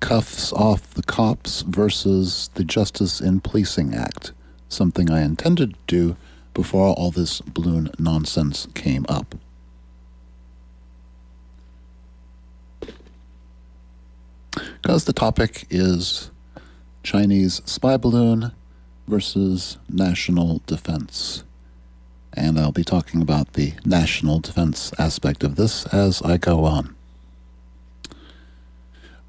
Cuffs 0.00 0.54
Off 0.54 0.94
the 0.94 1.02
Cops 1.02 1.60
versus 1.62 2.48
the 2.54 2.64
Justice 2.64 3.20
in 3.20 3.40
Policing 3.40 3.94
Act 3.94 4.32
something 4.72 5.10
I 5.10 5.22
intended 5.22 5.74
to 5.74 5.78
do 5.86 6.16
before 6.54 6.88
all 6.88 7.10
this 7.10 7.40
balloon 7.40 7.90
nonsense 7.98 8.66
came 8.74 9.06
up. 9.08 9.34
Because 14.82 15.04
the 15.04 15.12
topic 15.12 15.66
is 15.70 16.30
Chinese 17.02 17.62
spy 17.64 17.96
balloon 17.96 18.52
versus 19.06 19.78
national 19.88 20.60
defense. 20.66 21.44
And 22.34 22.58
I'll 22.58 22.72
be 22.72 22.84
talking 22.84 23.20
about 23.22 23.52
the 23.54 23.74
national 23.84 24.40
defense 24.40 24.92
aspect 24.98 25.44
of 25.44 25.56
this 25.56 25.86
as 25.86 26.22
I 26.22 26.36
go 26.36 26.64
on. 26.64 26.96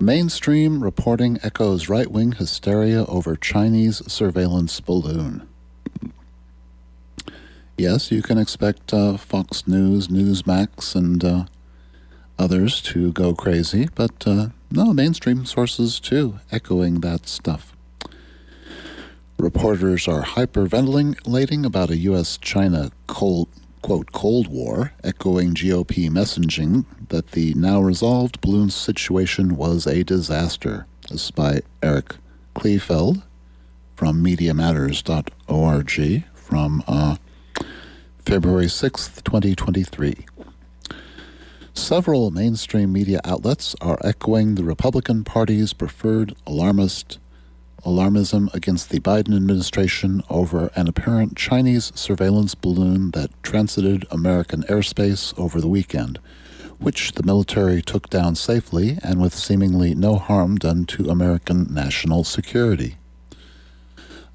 Mainstream 0.03 0.83
reporting 0.83 1.39
echoes 1.43 1.87
right 1.87 2.11
wing 2.11 2.33
hysteria 2.33 3.05
over 3.05 3.37
Chinese 3.37 4.01
surveillance 4.11 4.81
balloon. 4.81 5.47
Yes, 7.77 8.11
you 8.11 8.21
can 8.21 8.37
expect 8.37 8.93
uh, 8.93 9.15
Fox 9.15 9.65
News, 9.65 10.09
Newsmax, 10.09 10.93
and 10.93 11.23
uh, 11.23 11.45
others 12.37 12.81
to 12.81 13.13
go 13.13 13.33
crazy, 13.33 13.87
but 13.95 14.27
uh, 14.27 14.49
no, 14.69 14.91
mainstream 14.91 15.45
sources 15.45 16.01
too, 16.01 16.37
echoing 16.51 16.99
that 16.99 17.25
stuff. 17.25 17.73
Reporters 19.39 20.05
are 20.09 20.23
hyperventilating 20.23 21.65
about 21.65 21.89
a 21.89 21.97
U.S. 21.99 22.37
China 22.39 22.91
cold 23.07 23.47
quote, 23.83 24.11
Cold 24.13 24.47
War, 24.47 24.93
echoing 25.03 25.53
GOP 25.53 26.09
messaging 26.09 26.85
that 27.09 27.33
the 27.33 27.53
now 27.53 27.79
resolved 27.81 28.41
balloon 28.41 28.71
situation 28.71 29.55
was 29.55 29.85
a 29.85 30.03
disaster. 30.03 30.87
This 31.09 31.25
is 31.25 31.31
by 31.31 31.61
Eric 31.83 32.15
Kleefeld 32.55 33.21
from 33.95 34.23
MediaMatters.org 34.23 36.23
from 36.33 36.83
uh, 36.87 37.17
February 38.25 38.65
6th, 38.65 39.23
2023. 39.23 40.25
Several 41.73 42.31
mainstream 42.31 42.91
media 42.93 43.19
outlets 43.25 43.75
are 43.81 43.99
echoing 44.03 44.55
the 44.55 44.63
Republican 44.63 45.25
Party's 45.25 45.73
preferred 45.73 46.33
alarmist 46.47 47.19
alarmism 47.85 48.53
against 48.53 48.89
the 48.89 48.99
Biden 48.99 49.35
administration 49.35 50.23
over 50.29 50.71
an 50.75 50.87
apparent 50.87 51.35
Chinese 51.35 51.91
surveillance 51.95 52.55
balloon 52.55 53.11
that 53.11 53.31
transited 53.43 54.05
American 54.09 54.63
airspace 54.63 55.37
over 55.37 55.59
the 55.59 55.67
weekend, 55.67 56.19
which 56.79 57.13
the 57.13 57.23
military 57.23 57.81
took 57.81 58.09
down 58.09 58.35
safely 58.35 58.97
and 59.03 59.21
with 59.21 59.33
seemingly 59.33 59.93
no 59.93 60.15
harm 60.15 60.57
done 60.57 60.85
to 60.85 61.09
American 61.09 61.73
national 61.73 62.23
security. 62.23 62.97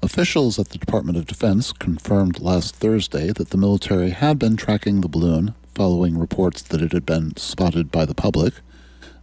Officials 0.01 0.57
at 0.57 0.69
the 0.69 0.77
Department 0.77 1.17
of 1.17 1.25
Defense 1.25 1.73
confirmed 1.73 2.39
last 2.39 2.75
Thursday 2.75 3.33
that 3.33 3.49
the 3.49 3.57
military 3.57 4.11
had 4.11 4.39
been 4.39 4.55
tracking 4.55 5.01
the 5.01 5.09
balloon 5.09 5.55
following 5.75 6.17
reports 6.17 6.61
that 6.61 6.81
it 6.81 6.93
had 6.93 7.05
been 7.05 7.35
spotted 7.35 7.91
by 7.91 8.05
the 8.05 8.15
public 8.15 8.53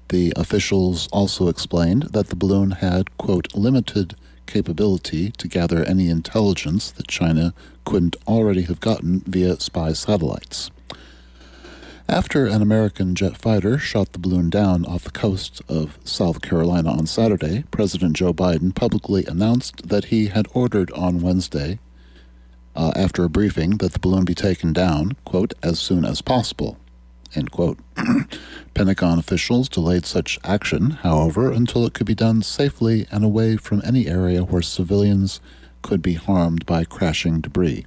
the 0.09 0.33
officials 0.37 1.09
also 1.13 1.49
explained 1.49 2.05
that 2.13 2.29
the 2.29 2.37
balloon 2.37 2.73
had, 2.73 3.17
quote, 3.19 3.55
limited 3.55 4.17
capability 4.47 5.31
to 5.33 5.49
gather 5.49 5.85
any 5.85 6.09
intelligence 6.09 6.91
that 6.93 7.09
China 7.09 7.53
couldn't 7.85 8.17
already 8.27 8.63
have 8.63 8.81
gotten 8.81 9.21
via 9.21 9.59
spy 9.61 9.93
satellites. 9.93 10.71
After 12.09 12.47
an 12.47 12.63
American 12.63 13.17
jet 13.17 13.37
fighter 13.37 13.79
shot 13.79 14.13
the 14.13 14.21
balloon 14.21 14.49
down 14.49 14.85
off 14.85 15.03
the 15.03 15.11
coast 15.11 15.61
of 15.69 15.99
South 16.05 16.41
Carolina 16.41 16.91
on 16.91 17.07
Saturday, 17.07 17.65
President 17.73 18.15
Joe 18.15 18.33
Biden 18.33 18.73
publicly 18.73 19.25
announced 19.27 19.89
that 19.89 20.07
he 20.07 20.29
had 20.29 20.47
ordered 20.55 20.93
on 20.93 21.21
Wednesday, 21.21 21.81
uh, 22.77 22.93
after 22.95 23.25
a 23.25 23.29
briefing, 23.29 23.79
that 23.79 23.93
the 23.93 23.99
balloon 23.99 24.25
be 24.25 24.35
taken 24.37 24.73
down, 24.73 25.17
quote, 25.25 25.53
as 25.65 25.81
soon 25.81 26.05
as 26.05 26.23
possible. 26.23 26.79
End 27.37 27.51
quote. 27.51 27.79
Pentagon 28.75 29.19
officials 29.19 29.69
delayed 29.69 30.07
such 30.07 30.39
action, 30.43 30.91
however, 30.91 31.53
until 31.53 31.85
it 31.85 31.93
could 31.93 32.07
be 32.07 32.15
done 32.15 32.43
safely 32.43 33.07
and 33.11 33.23
away 33.23 33.59
from 33.59 33.83
any 33.85 34.07
area 34.07 34.43
where 34.43 34.63
civilians 34.63 35.41
could 35.83 36.01
be 36.01 36.15
harmed 36.15 36.65
by 36.65 36.85
crashing 36.85 37.43
debris. 37.43 37.85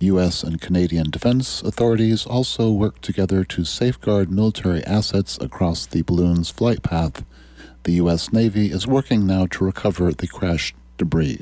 U.S. 0.00 0.42
and 0.42 0.60
Canadian 0.60 1.10
defense 1.10 1.62
authorities 1.62 2.26
also 2.26 2.70
worked 2.70 3.02
together 3.02 3.44
to 3.44 3.64
safeguard 3.64 4.30
military 4.30 4.84
assets 4.84 5.38
across 5.40 5.86
the 5.86 6.02
balloon's 6.02 6.50
flight 6.50 6.82
path. 6.82 7.24
The 7.84 7.92
U.S. 7.92 8.32
Navy 8.32 8.72
is 8.72 8.86
working 8.86 9.26
now 9.26 9.46
to 9.46 9.64
recover 9.64 10.12
the 10.12 10.26
crashed 10.26 10.74
debris. 10.98 11.38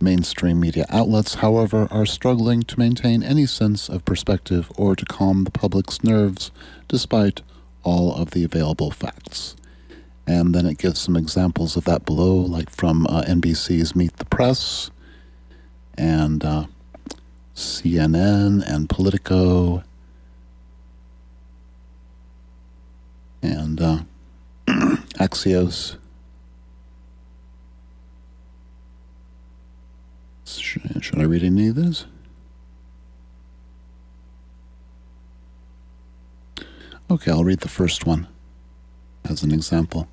Mainstream 0.00 0.60
media 0.60 0.84
outlets, 0.88 1.36
however, 1.36 1.88
are 1.90 2.06
struggling 2.06 2.62
to 2.62 2.78
maintain 2.78 3.22
any 3.22 3.46
sense 3.46 3.88
of 3.88 4.04
perspective 4.04 4.70
or 4.76 4.94
to 4.94 5.04
calm 5.04 5.44
the 5.44 5.50
public's 5.50 6.04
nerves 6.04 6.50
despite 6.88 7.42
all 7.82 8.14
of 8.14 8.32
the 8.32 8.44
available 8.44 8.90
facts. 8.90 9.56
And 10.26 10.54
then 10.54 10.66
it 10.66 10.78
gives 10.78 11.00
some 11.00 11.16
examples 11.16 11.76
of 11.76 11.84
that 11.84 12.04
below, 12.04 12.34
like 12.34 12.68
from 12.70 13.06
uh, 13.06 13.22
NBC's 13.22 13.94
Meet 13.94 14.16
the 14.16 14.24
Press 14.24 14.90
and 15.96 16.44
uh, 16.44 16.66
CNN 17.54 18.62
and 18.66 18.88
Politico 18.88 19.82
And 23.46 23.80
uh, 23.80 23.98
Axios. 24.66 25.96
Should 30.58 31.18
I 31.18 31.24
read 31.24 31.42
any 31.42 31.68
of 31.68 31.74
this? 31.74 32.06
Okay, 37.10 37.30
I'll 37.30 37.44
read 37.44 37.60
the 37.60 37.68
first 37.68 38.06
one 38.06 38.26
as 39.24 39.42
an 39.42 39.52
example. 39.52 40.08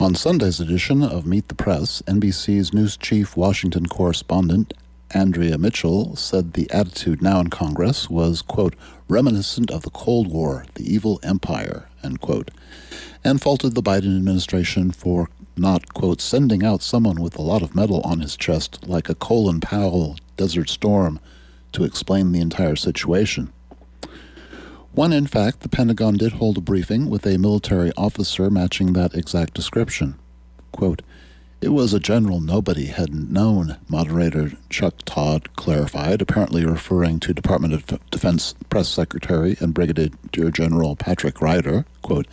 On 0.00 0.14
Sunday's 0.14 0.60
edition 0.60 1.02
of 1.02 1.26
Meet 1.26 1.48
the 1.48 1.56
Press, 1.56 2.02
NBC's 2.02 2.72
news 2.72 2.96
chief 2.96 3.36
Washington 3.36 3.86
correspondent 3.86 4.72
Andrea 5.10 5.56
Mitchell 5.56 6.14
said 6.16 6.52
the 6.52 6.70
attitude 6.70 7.22
now 7.22 7.40
in 7.40 7.48
Congress 7.48 8.10
was, 8.10 8.42
quote, 8.42 8.76
reminiscent 9.08 9.70
of 9.70 9.82
the 9.82 9.90
Cold 9.90 10.30
War, 10.30 10.66
the 10.74 10.92
evil 10.92 11.18
empire, 11.22 11.88
end 12.04 12.20
quote, 12.20 12.50
and 13.24 13.40
faulted 13.40 13.74
the 13.74 13.82
Biden 13.82 14.16
administration 14.16 14.92
for 14.92 15.28
not, 15.58 15.94
quote, 15.94 16.20
sending 16.20 16.64
out 16.64 16.82
someone 16.82 17.20
with 17.20 17.36
a 17.36 17.42
lot 17.42 17.62
of 17.62 17.74
metal 17.74 18.00
on 18.02 18.20
his 18.20 18.36
chest 18.36 18.86
like 18.88 19.08
a 19.08 19.14
Colin 19.14 19.60
Powell 19.60 20.16
Desert 20.36 20.68
Storm 20.68 21.20
to 21.72 21.84
explain 21.84 22.32
the 22.32 22.40
entire 22.40 22.76
situation. 22.76 23.52
When, 24.92 25.12
in 25.12 25.26
fact, 25.26 25.60
the 25.60 25.68
Pentagon 25.68 26.16
did 26.16 26.32
hold 26.32 26.58
a 26.58 26.60
briefing 26.60 27.08
with 27.08 27.26
a 27.26 27.38
military 27.38 27.92
officer 27.96 28.50
matching 28.50 28.94
that 28.94 29.14
exact 29.14 29.54
description. 29.54 30.18
Quote, 30.72 31.02
it 31.60 31.70
was 31.70 31.92
a 31.92 32.00
general 32.00 32.40
nobody 32.40 32.86
had 32.86 33.12
known, 33.12 33.76
moderator 33.88 34.52
Chuck 34.70 34.94
Todd 35.04 35.54
clarified, 35.56 36.22
apparently 36.22 36.64
referring 36.64 37.18
to 37.20 37.34
Department 37.34 37.74
of 37.74 37.86
Defense 38.10 38.54
Press 38.70 38.88
Secretary 38.88 39.56
and 39.60 39.74
Brigadier 39.74 40.10
General 40.50 40.94
Patrick 40.94 41.40
Ryder. 41.40 41.84
Quote, 42.02 42.28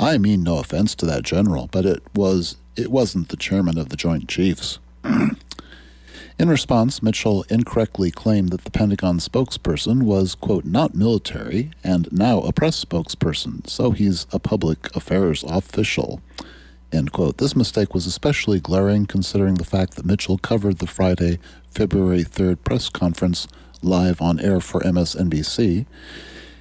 I 0.00 0.18
mean 0.18 0.42
no 0.42 0.58
offense 0.58 0.94
to 0.96 1.06
that 1.06 1.22
general, 1.22 1.68
but 1.70 1.86
it 1.86 2.02
was 2.14 2.56
it 2.76 2.90
wasn't 2.90 3.28
the 3.28 3.36
chairman 3.36 3.78
of 3.78 3.88
the 3.88 3.96
Joint 3.96 4.28
Chiefs. 4.28 4.78
In 6.38 6.50
response, 6.50 7.02
Mitchell 7.02 7.46
incorrectly 7.48 8.10
claimed 8.10 8.50
that 8.50 8.64
the 8.64 8.70
Pentagon 8.70 9.18
spokesperson 9.20 10.02
was, 10.02 10.34
quote, 10.34 10.66
not 10.66 10.94
military 10.94 11.70
and 11.82 12.12
now 12.12 12.40
a 12.40 12.52
press 12.52 12.84
spokesperson, 12.84 13.66
so 13.66 13.92
he's 13.92 14.26
a 14.32 14.38
public 14.38 14.94
affairs 14.94 15.44
official, 15.48 16.20
end 16.92 17.12
quote. 17.12 17.38
This 17.38 17.56
mistake 17.56 17.94
was 17.94 18.06
especially 18.06 18.60
glaring 18.60 19.06
considering 19.06 19.54
the 19.54 19.64
fact 19.64 19.96
that 19.96 20.06
Mitchell 20.06 20.38
covered 20.38 20.78
the 20.78 20.86
Friday, 20.86 21.38
February 21.70 22.24
3rd 22.24 22.64
press 22.64 22.88
conference 22.88 23.48
live 23.82 24.20
on 24.20 24.40
air 24.40 24.60
for 24.60 24.80
MSNBC 24.80 25.86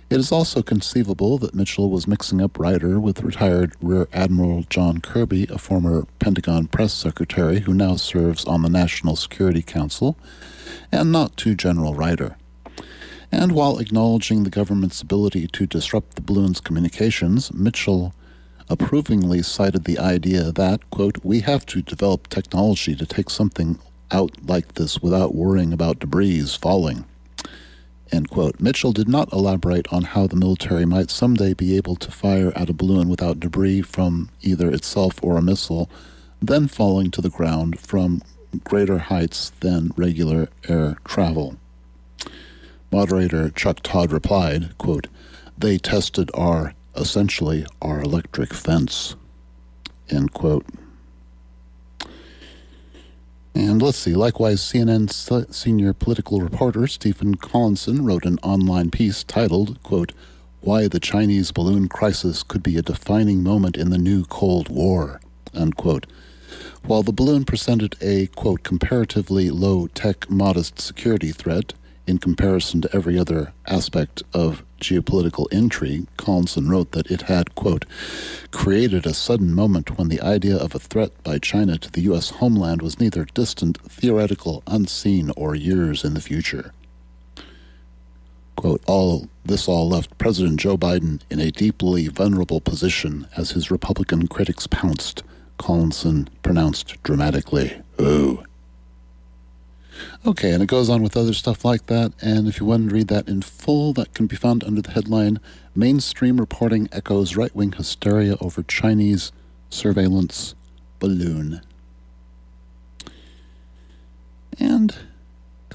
it 0.08 0.20
is 0.20 0.32
also 0.32 0.62
conceivable 0.62 1.40
that 1.40 1.56
Mitchell 1.56 1.90
was 1.90 2.08
mixing 2.08 2.40
up 2.40 2.60
Ryder 2.60 3.00
with 3.00 3.24
retired 3.24 3.74
Rear 3.82 4.08
Admiral 4.14 4.64
John 4.70 5.02
Kirby, 5.02 5.48
a 5.50 5.58
former 5.58 6.06
Pentagon 6.20 6.68
press 6.68 6.94
secretary 6.94 7.62
who 7.62 7.74
now 7.74 7.96
serves 7.96 8.46
on 8.46 8.62
the 8.62 8.70
National 8.70 9.16
Security 9.16 9.64
Council, 9.64 10.16
and 10.92 11.12
not 11.12 11.36
to 11.38 11.56
General 11.56 11.96
Ryder. 11.96 12.38
And 13.32 13.54
while 13.54 13.80
acknowledging 13.80 14.44
the 14.44 14.52
government's 14.52 15.02
ability 15.02 15.48
to 15.48 15.66
disrupt 15.66 16.16
the 16.16 16.22
balloon's 16.22 16.62
communications, 16.62 17.52
Mitchell 17.52 18.14
approvingly 18.70 19.42
cited 19.42 19.84
the 19.84 20.00
idea 20.00 20.52
that, 20.52 20.90
quote, 20.90 21.18
we 21.24 21.42
have 21.42 21.66
to 21.68 21.82
develop 21.82 22.28
technology 22.28 22.96
to 22.96 23.06
take 23.06 23.30
something 23.30 23.80
out 24.12 24.32
like 24.46 24.74
this 24.74 25.02
without 25.02 25.36
worrying 25.36 25.74
about 25.74 26.00
debris 26.00 26.46
falling. 26.48 27.06
End 28.12 28.30
quote. 28.30 28.60
Mitchell 28.60 28.92
did 28.92 29.10
not 29.10 29.34
elaborate 29.34 29.92
on 29.92 30.04
how 30.04 30.28
the 30.28 30.36
military 30.36 30.86
might 30.86 31.10
someday 31.10 31.54
be 31.54 31.76
able 31.76 31.96
to 31.96 32.12
fire 32.12 32.54
at 32.56 32.70
a 32.70 32.74
balloon 32.74 33.10
without 33.10 33.40
debris 33.40 33.82
from 33.82 34.30
either 34.42 34.70
itself 34.72 35.20
or 35.24 35.38
a 35.38 35.42
missile, 35.42 35.90
then 36.42 36.68
falling 36.68 37.10
to 37.12 37.22
the 37.22 37.30
ground 37.30 37.80
from 37.80 38.22
greater 38.64 39.00
heights 39.00 39.52
than 39.62 39.92
regular 39.98 40.50
air 40.68 40.98
travel. 41.04 41.58
Moderator 42.92 43.50
Chuck 43.50 43.82
Todd 43.82 44.12
replied, 44.12 44.78
quote, 44.78 45.08
They 45.58 45.78
tested 45.78 46.30
our, 46.34 46.74
essentially, 46.96 47.66
our 47.82 48.02
electric 48.02 48.54
fence. 48.54 49.16
End 50.10 50.34
quote. 50.34 50.66
And 53.56 53.82
let's 53.82 53.98
see, 53.98 54.16
likewise, 54.16 54.60
CNN 54.60 55.54
senior 55.54 55.94
political 55.94 56.42
reporter 56.42 56.88
Stephen 56.88 57.36
Collinson 57.36 58.04
wrote 58.04 58.26
an 58.26 58.38
online 58.44 58.92
piece 58.92 59.24
titled, 59.24 59.82
quote, 59.82 60.12
Why 60.60 60.90
the 60.90 61.00
Chinese 61.00 61.54
Balloon 61.54 61.88
Crisis 61.88 62.44
Could 62.44 62.62
Be 62.62 62.76
a 62.76 62.82
Defining 62.82 63.42
Moment 63.42 63.78
in 63.78 63.92
the 63.92 63.98
New 63.98 64.26
Cold 64.26 64.68
War, 64.68 65.22
unquote. 65.54 66.06
While 66.84 67.02
the 67.02 67.14
balloon 67.14 67.46
presented 67.46 67.96
a, 68.02 68.28
quote, 68.28 68.64
comparatively 68.64 69.50
low 69.50 69.88
tech, 69.88 70.30
modest 70.30 70.82
security 70.82 71.32
threat, 71.32 71.74
in 72.08 72.18
comparison 72.18 72.82
to 72.82 72.96
every 72.96 73.18
other 73.18 73.54
aspect 73.68 74.24
of 74.34 74.64
geopolitical 74.80 75.52
intrigue, 75.52 76.08
Collinson 76.18 76.70
wrote 76.70 76.92
that 76.92 77.10
it 77.10 77.24
had, 77.24 77.56
quote, 77.56 77.86
created 78.52 79.06
a 79.06 79.14
sudden 79.14 79.54
moment 79.54 79.98
when 79.98 80.10
the 80.10 80.22
idea 80.22 80.56
of 80.56 80.76
a 80.76 80.80
threat 80.80 81.12
by 81.24 81.40
China 81.40 81.78
to 81.78 81.92
the 81.92 82.02
U.S. 82.02 82.30
homeland 82.32 82.82
was 82.82 83.00
neither 83.00 83.26
distant, 83.34 83.80
theoretical, 83.82 84.62
unseen, 84.68 85.32
or 85.36 85.56
years 85.56 86.04
in 86.04 86.14
the 86.14 86.22
future. 86.22 86.74
Quote, 88.56 88.82
all 88.88 89.28
this 89.44 89.68
all 89.68 89.90
left 89.90 90.18
President 90.18 90.60
Joe 90.60 90.78
Biden 90.78 91.22
in 91.30 91.40
a 91.40 91.52
deeply 91.52 92.08
vulnerable 92.08 92.62
position 92.62 93.28
as 93.36 93.52
his 93.52 93.70
Republican 93.70 94.28
critics 94.28 94.68
pounced, 94.68 95.24
Collinson 95.58 96.30
pronounced 96.42 97.02
dramatically. 97.04 97.82
Ooh. 98.00 98.44
Okay, 100.26 100.52
and 100.52 100.62
it 100.64 100.68
goes 100.68 100.90
on 100.90 101.02
with 101.04 101.16
other 101.16 101.34
stuff 101.34 101.64
like 101.64 101.86
that. 101.88 102.14
And 102.22 102.48
if 102.48 102.60
you 102.60 102.66
want 102.66 102.90
to 102.90 102.96
read 102.96 103.08
that 103.10 103.28
in 103.28 103.42
full, 103.42 103.94
that 103.94 104.14
can 104.14 104.28
be 104.28 104.36
found 104.36 104.64
under 104.64 104.82
the 104.82 104.92
headline 104.92 105.40
Mainstream 105.76 106.40
Reporting 106.40 106.90
Echoes 106.92 107.36
Right 107.36 107.56
Wing 107.56 107.74
Hysteria 107.74 108.36
Over 108.42 108.64
Chinese 108.64 109.32
Surveillance 109.70 110.56
Balloon. 111.00 111.62
And 114.60 114.96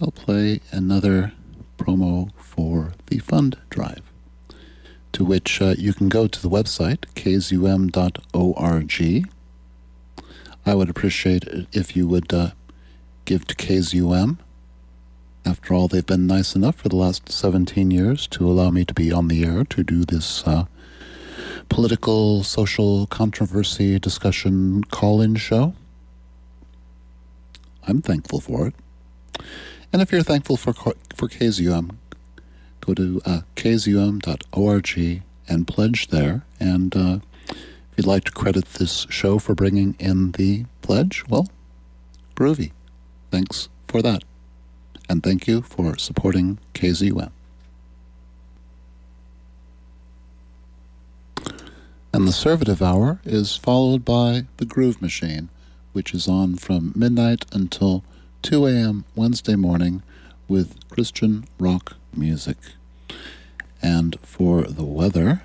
I'll 0.00 0.10
play 0.10 0.60
another 0.72 1.32
promo 1.76 2.30
for 2.36 2.92
the 3.06 3.18
fund 3.18 3.58
drive, 3.68 4.02
to 5.12 5.24
which 5.24 5.60
uh, 5.60 5.74
you 5.76 5.92
can 5.92 6.08
go 6.08 6.26
to 6.26 6.40
the 6.40 6.48
website, 6.48 7.04
kzum.org. 7.14 8.00
I 10.66 10.74
would 10.74 10.90
appreciate 10.90 11.44
it 11.44 11.66
if 11.72 11.96
you 11.96 12.06
would 12.08 12.32
uh, 12.32 12.50
give 13.30 13.46
to 13.46 13.54
KZUM. 13.54 14.38
After 15.46 15.72
all, 15.72 15.86
they've 15.86 16.04
been 16.04 16.26
nice 16.26 16.56
enough 16.56 16.74
for 16.74 16.88
the 16.88 16.96
last 16.96 17.30
17 17.30 17.92
years 17.92 18.26
to 18.26 18.44
allow 18.44 18.70
me 18.70 18.84
to 18.84 18.92
be 18.92 19.12
on 19.12 19.28
the 19.28 19.44
air 19.44 19.62
to 19.62 19.84
do 19.84 20.04
this 20.04 20.44
uh, 20.48 20.64
political, 21.68 22.42
social 22.42 23.06
controversy 23.06 24.00
discussion 24.00 24.82
call 24.82 25.20
in 25.20 25.36
show. 25.36 25.74
I'm 27.86 28.02
thankful 28.02 28.40
for 28.40 28.66
it. 28.66 28.74
And 29.92 30.02
if 30.02 30.10
you're 30.10 30.24
thankful 30.24 30.56
for, 30.56 30.72
for 30.72 31.28
KZUM, 31.28 31.94
go 32.80 32.94
to 32.94 33.22
uh, 33.24 33.40
kzum.org 33.54 35.22
and 35.48 35.68
pledge 35.68 36.08
there. 36.08 36.42
And 36.58 36.96
uh, 36.96 37.18
if 37.48 37.92
you'd 37.96 38.08
like 38.08 38.24
to 38.24 38.32
credit 38.32 38.64
this 38.64 39.06
show 39.08 39.38
for 39.38 39.54
bringing 39.54 39.94
in 40.00 40.32
the 40.32 40.64
pledge, 40.82 41.22
well, 41.28 41.46
groovy. 42.34 42.72
Thanks 43.30 43.68
for 43.88 44.02
that. 44.02 44.24
And 45.08 45.22
thank 45.22 45.46
you 45.46 45.62
for 45.62 45.96
supporting 45.98 46.58
KZUM. 46.74 47.30
And 52.12 52.26
the 52.26 52.32
Servative 52.32 52.82
Hour 52.82 53.20
is 53.24 53.56
followed 53.56 54.04
by 54.04 54.46
the 54.56 54.64
Groove 54.64 55.00
Machine, 55.00 55.48
which 55.92 56.12
is 56.12 56.26
on 56.26 56.56
from 56.56 56.92
midnight 56.96 57.44
until 57.52 58.02
2 58.42 58.66
a.m. 58.66 59.04
Wednesday 59.14 59.54
morning 59.54 60.02
with 60.48 60.76
Christian 60.88 61.44
rock 61.58 61.96
music. 62.14 62.56
And 63.80 64.18
for 64.22 64.62
the 64.62 64.84
weather, 64.84 65.42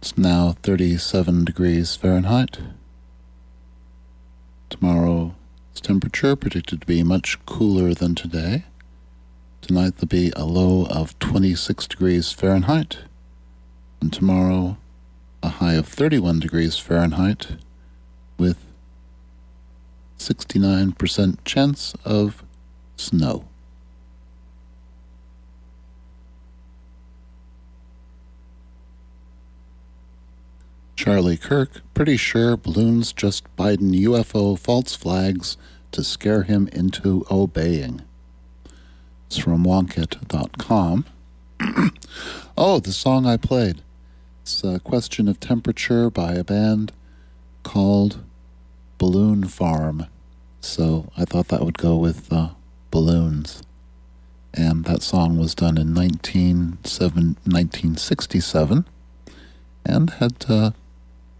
it's 0.00 0.18
now 0.18 0.56
37 0.62 1.44
degrees 1.44 1.94
Fahrenheit. 1.94 2.58
Tomorrow's 4.70 5.32
temperature 5.80 6.36
predicted 6.36 6.80
to 6.80 6.86
be 6.86 7.02
much 7.02 7.44
cooler 7.46 7.94
than 7.94 8.14
today. 8.14 8.64
Tonight 9.62 9.96
there'll 9.96 10.08
be 10.08 10.32
a 10.36 10.44
low 10.44 10.86
of 10.86 11.18
26 11.18 11.86
degrees 11.86 12.32
Fahrenheit, 12.32 12.98
and 14.00 14.12
tomorrow 14.12 14.76
a 15.42 15.48
high 15.48 15.74
of 15.74 15.88
31 15.88 16.40
degrees 16.40 16.78
Fahrenheit 16.78 17.56
with 18.36 18.58
69% 20.18 21.38
chance 21.44 21.94
of 22.04 22.42
snow. 22.96 23.44
Charlie 30.98 31.36
Kirk, 31.36 31.82
pretty 31.94 32.16
sure 32.16 32.56
balloons 32.56 33.12
just 33.12 33.44
Biden 33.56 33.94
UFO 33.94 34.58
false 34.58 34.96
flags 34.96 35.56
to 35.92 36.02
scare 36.02 36.42
him 36.42 36.68
into 36.72 37.24
obeying. 37.30 38.02
It's 39.28 39.38
from 39.38 39.64
Wonkette.com. 39.64 41.04
oh, 42.58 42.80
the 42.80 42.90
song 42.90 43.26
I 43.26 43.36
played. 43.36 43.82
It's 44.42 44.64
a 44.64 44.80
question 44.80 45.28
of 45.28 45.38
temperature 45.38 46.10
by 46.10 46.32
a 46.32 46.42
band 46.42 46.90
called 47.62 48.24
Balloon 48.98 49.44
Farm. 49.44 50.08
So 50.60 51.12
I 51.16 51.24
thought 51.24 51.46
that 51.46 51.64
would 51.64 51.78
go 51.78 51.96
with 51.96 52.32
uh, 52.32 52.48
balloons. 52.90 53.62
And 54.52 54.84
that 54.86 55.02
song 55.02 55.38
was 55.38 55.54
done 55.54 55.78
in 55.78 55.94
1967 55.94 58.84
and 59.84 60.10
had 60.10 60.44
uh, 60.48 60.72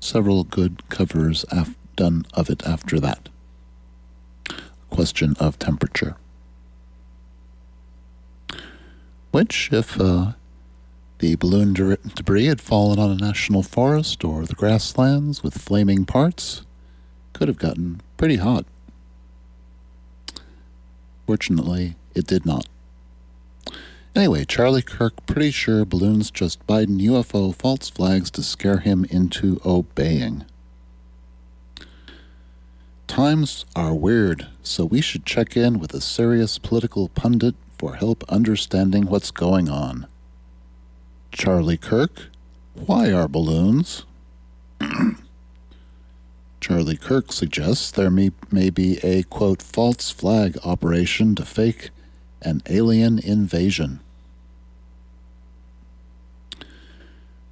several 0.00 0.44
good 0.44 0.88
covers 0.88 1.44
af- 1.50 1.76
done 1.96 2.24
of 2.34 2.48
it 2.50 2.64
after 2.66 3.00
that. 3.00 3.28
Question 4.90 5.34
of 5.38 5.58
temperature. 5.58 6.16
Which, 9.30 9.70
if 9.72 10.00
uh, 10.00 10.32
the 11.18 11.34
balloon 11.36 11.74
de- 11.74 11.96
debris 12.14 12.46
had 12.46 12.60
fallen 12.60 12.98
on 12.98 13.10
a 13.10 13.16
national 13.16 13.62
forest 13.62 14.24
or 14.24 14.44
the 14.46 14.54
grasslands 14.54 15.42
with 15.42 15.58
flaming 15.58 16.06
parts, 16.06 16.62
could 17.32 17.48
have 17.48 17.58
gotten 17.58 18.00
pretty 18.16 18.36
hot. 18.36 18.64
Fortunately, 21.26 21.96
it 22.14 22.26
did 22.26 22.46
not. 22.46 22.66
Anyway, 24.14 24.44
Charlie 24.44 24.82
Kirk 24.82 25.26
pretty 25.26 25.50
sure 25.50 25.84
balloons 25.84 26.30
just 26.30 26.66
Biden 26.66 27.00
UFO 27.00 27.54
false 27.54 27.88
flags 27.88 28.30
to 28.32 28.42
scare 28.42 28.78
him 28.78 29.04
into 29.10 29.60
obeying. 29.64 30.44
Times 33.06 33.64
are 33.74 33.94
weird, 33.94 34.48
so 34.62 34.84
we 34.84 35.00
should 35.00 35.24
check 35.24 35.56
in 35.56 35.78
with 35.78 35.94
a 35.94 36.00
serious 36.00 36.58
political 36.58 37.08
pundit 37.08 37.54
for 37.78 37.96
help 37.96 38.24
understanding 38.28 39.06
what's 39.06 39.30
going 39.30 39.68
on. 39.68 40.06
Charlie 41.32 41.76
Kirk, 41.76 42.28
why 42.74 43.12
are 43.12 43.28
balloons? 43.28 44.04
Charlie 46.60 46.96
Kirk 46.96 47.32
suggests 47.32 47.90
there 47.90 48.10
may, 48.10 48.30
may 48.50 48.70
be 48.70 48.98
a, 49.02 49.22
quote, 49.24 49.62
false 49.62 50.10
flag 50.10 50.58
operation 50.64 51.34
to 51.36 51.44
fake 51.44 51.90
an 52.42 52.62
alien 52.68 53.18
invasion. 53.18 54.00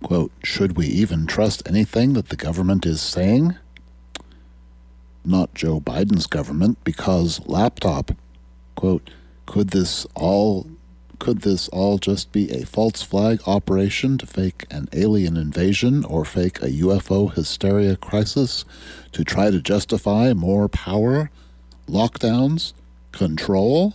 Quote, 0.02 0.32
should 0.42 0.76
we 0.76 0.86
even 0.86 1.26
trust 1.26 1.66
anything 1.66 2.12
that 2.12 2.28
the 2.28 2.36
government 2.36 2.86
is 2.86 3.00
saying? 3.00 3.56
Not 5.24 5.54
Joe 5.54 5.80
Biden's 5.80 6.26
government, 6.26 6.78
because 6.84 7.44
laptop. 7.46 8.12
Quote, 8.76 9.10
could 9.46 9.70
this 9.70 10.06
all 10.14 10.66
could 11.18 11.40
this 11.40 11.68
all 11.68 11.98
just 11.98 12.30
be 12.30 12.50
a 12.50 12.66
false 12.66 13.02
flag 13.02 13.40
operation 13.46 14.18
to 14.18 14.26
fake 14.26 14.66
an 14.70 14.86
alien 14.92 15.36
invasion 15.36 16.04
or 16.04 16.24
fake 16.24 16.60
a 16.62 16.68
UFO 16.68 17.32
hysteria 17.32 17.96
crisis 17.96 18.64
to 19.12 19.24
try 19.24 19.50
to 19.50 19.62
justify 19.62 20.34
more 20.34 20.68
power, 20.68 21.30
lockdowns, 21.88 22.74
control? 23.12 23.94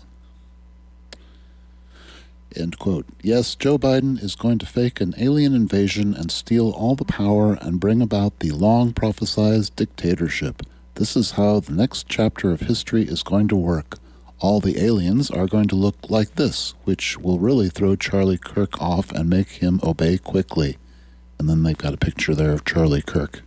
End 2.55 2.79
quote. 2.79 3.05
Yes, 3.21 3.55
Joe 3.55 3.77
Biden 3.77 4.21
is 4.21 4.35
going 4.35 4.59
to 4.59 4.65
fake 4.65 5.01
an 5.01 5.13
alien 5.17 5.55
invasion 5.55 6.13
and 6.13 6.31
steal 6.31 6.71
all 6.71 6.95
the 6.95 7.05
power 7.05 7.53
and 7.61 7.79
bring 7.79 8.01
about 8.01 8.39
the 8.39 8.51
long 8.51 8.93
prophesied 8.93 9.75
dictatorship. 9.75 10.61
This 10.95 11.15
is 11.15 11.31
how 11.31 11.59
the 11.61 11.73
next 11.73 12.07
chapter 12.07 12.51
of 12.51 12.61
history 12.61 13.03
is 13.03 13.23
going 13.23 13.47
to 13.47 13.55
work 13.55 13.97
all 14.41 14.59
the 14.59 14.83
aliens 14.83 15.29
are 15.29 15.45
going 15.45 15.67
to 15.67 15.75
look 15.75 16.09
like 16.09 16.33
this, 16.33 16.73
which 16.83 17.17
will 17.19 17.37
really 17.37 17.69
throw 17.69 17.95
Charlie 17.95 18.39
Kirk 18.39 18.81
off 18.81 19.11
and 19.11 19.29
make 19.29 19.49
him 19.49 19.79
obey 19.83 20.17
quickly. 20.17 20.77
And 21.37 21.47
then 21.47 21.61
they've 21.61 21.77
got 21.77 21.93
a 21.93 21.97
picture 21.97 22.33
there 22.33 22.51
of 22.51 22.65
Charlie 22.65 23.03
Kirk. 23.03 23.43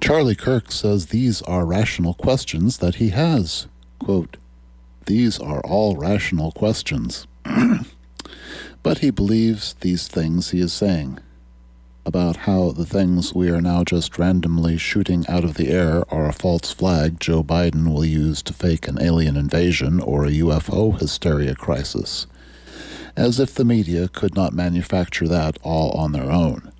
Charlie 0.00 0.34
Kirk 0.34 0.72
says 0.72 1.06
these 1.06 1.40
are 1.42 1.64
rational 1.64 2.14
questions 2.14 2.78
that 2.78 2.96
he 2.96 3.10
has. 3.10 3.68
Quote, 4.00 4.36
These 5.06 5.38
are 5.38 5.60
all 5.60 5.96
rational 5.96 6.50
questions. 6.50 7.28
but 8.82 8.98
he 8.98 9.10
believes 9.10 9.74
these 9.80 10.08
things 10.08 10.50
he 10.50 10.60
is 10.60 10.72
saying 10.72 11.18
about 12.06 12.36
how 12.36 12.70
the 12.70 12.84
things 12.84 13.34
we 13.34 13.48
are 13.48 13.60
now 13.60 13.82
just 13.82 14.18
randomly 14.18 14.76
shooting 14.76 15.24
out 15.26 15.44
of 15.44 15.54
the 15.54 15.68
air 15.68 16.04
are 16.12 16.28
a 16.28 16.32
false 16.32 16.70
flag 16.70 17.18
Joe 17.18 17.42
Biden 17.42 17.92
will 17.92 18.04
use 18.04 18.42
to 18.42 18.52
fake 18.52 18.86
an 18.86 19.00
alien 19.00 19.36
invasion 19.36 20.00
or 20.00 20.24
a 20.24 20.30
UFO 20.30 20.98
hysteria 21.00 21.54
crisis. 21.54 22.26
As 23.16 23.40
if 23.40 23.54
the 23.54 23.64
media 23.64 24.08
could 24.08 24.34
not 24.34 24.52
manufacture 24.52 25.28
that 25.28 25.56
all 25.62 25.92
on 25.92 26.12
their 26.12 26.30
own. 26.30 26.72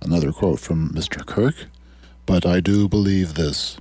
Another 0.00 0.32
quote 0.32 0.60
from 0.60 0.90
Mr. 0.90 1.26
Kirk 1.26 1.66
But 2.24 2.46
I 2.46 2.60
do 2.60 2.88
believe 2.88 3.34
this. 3.34 3.78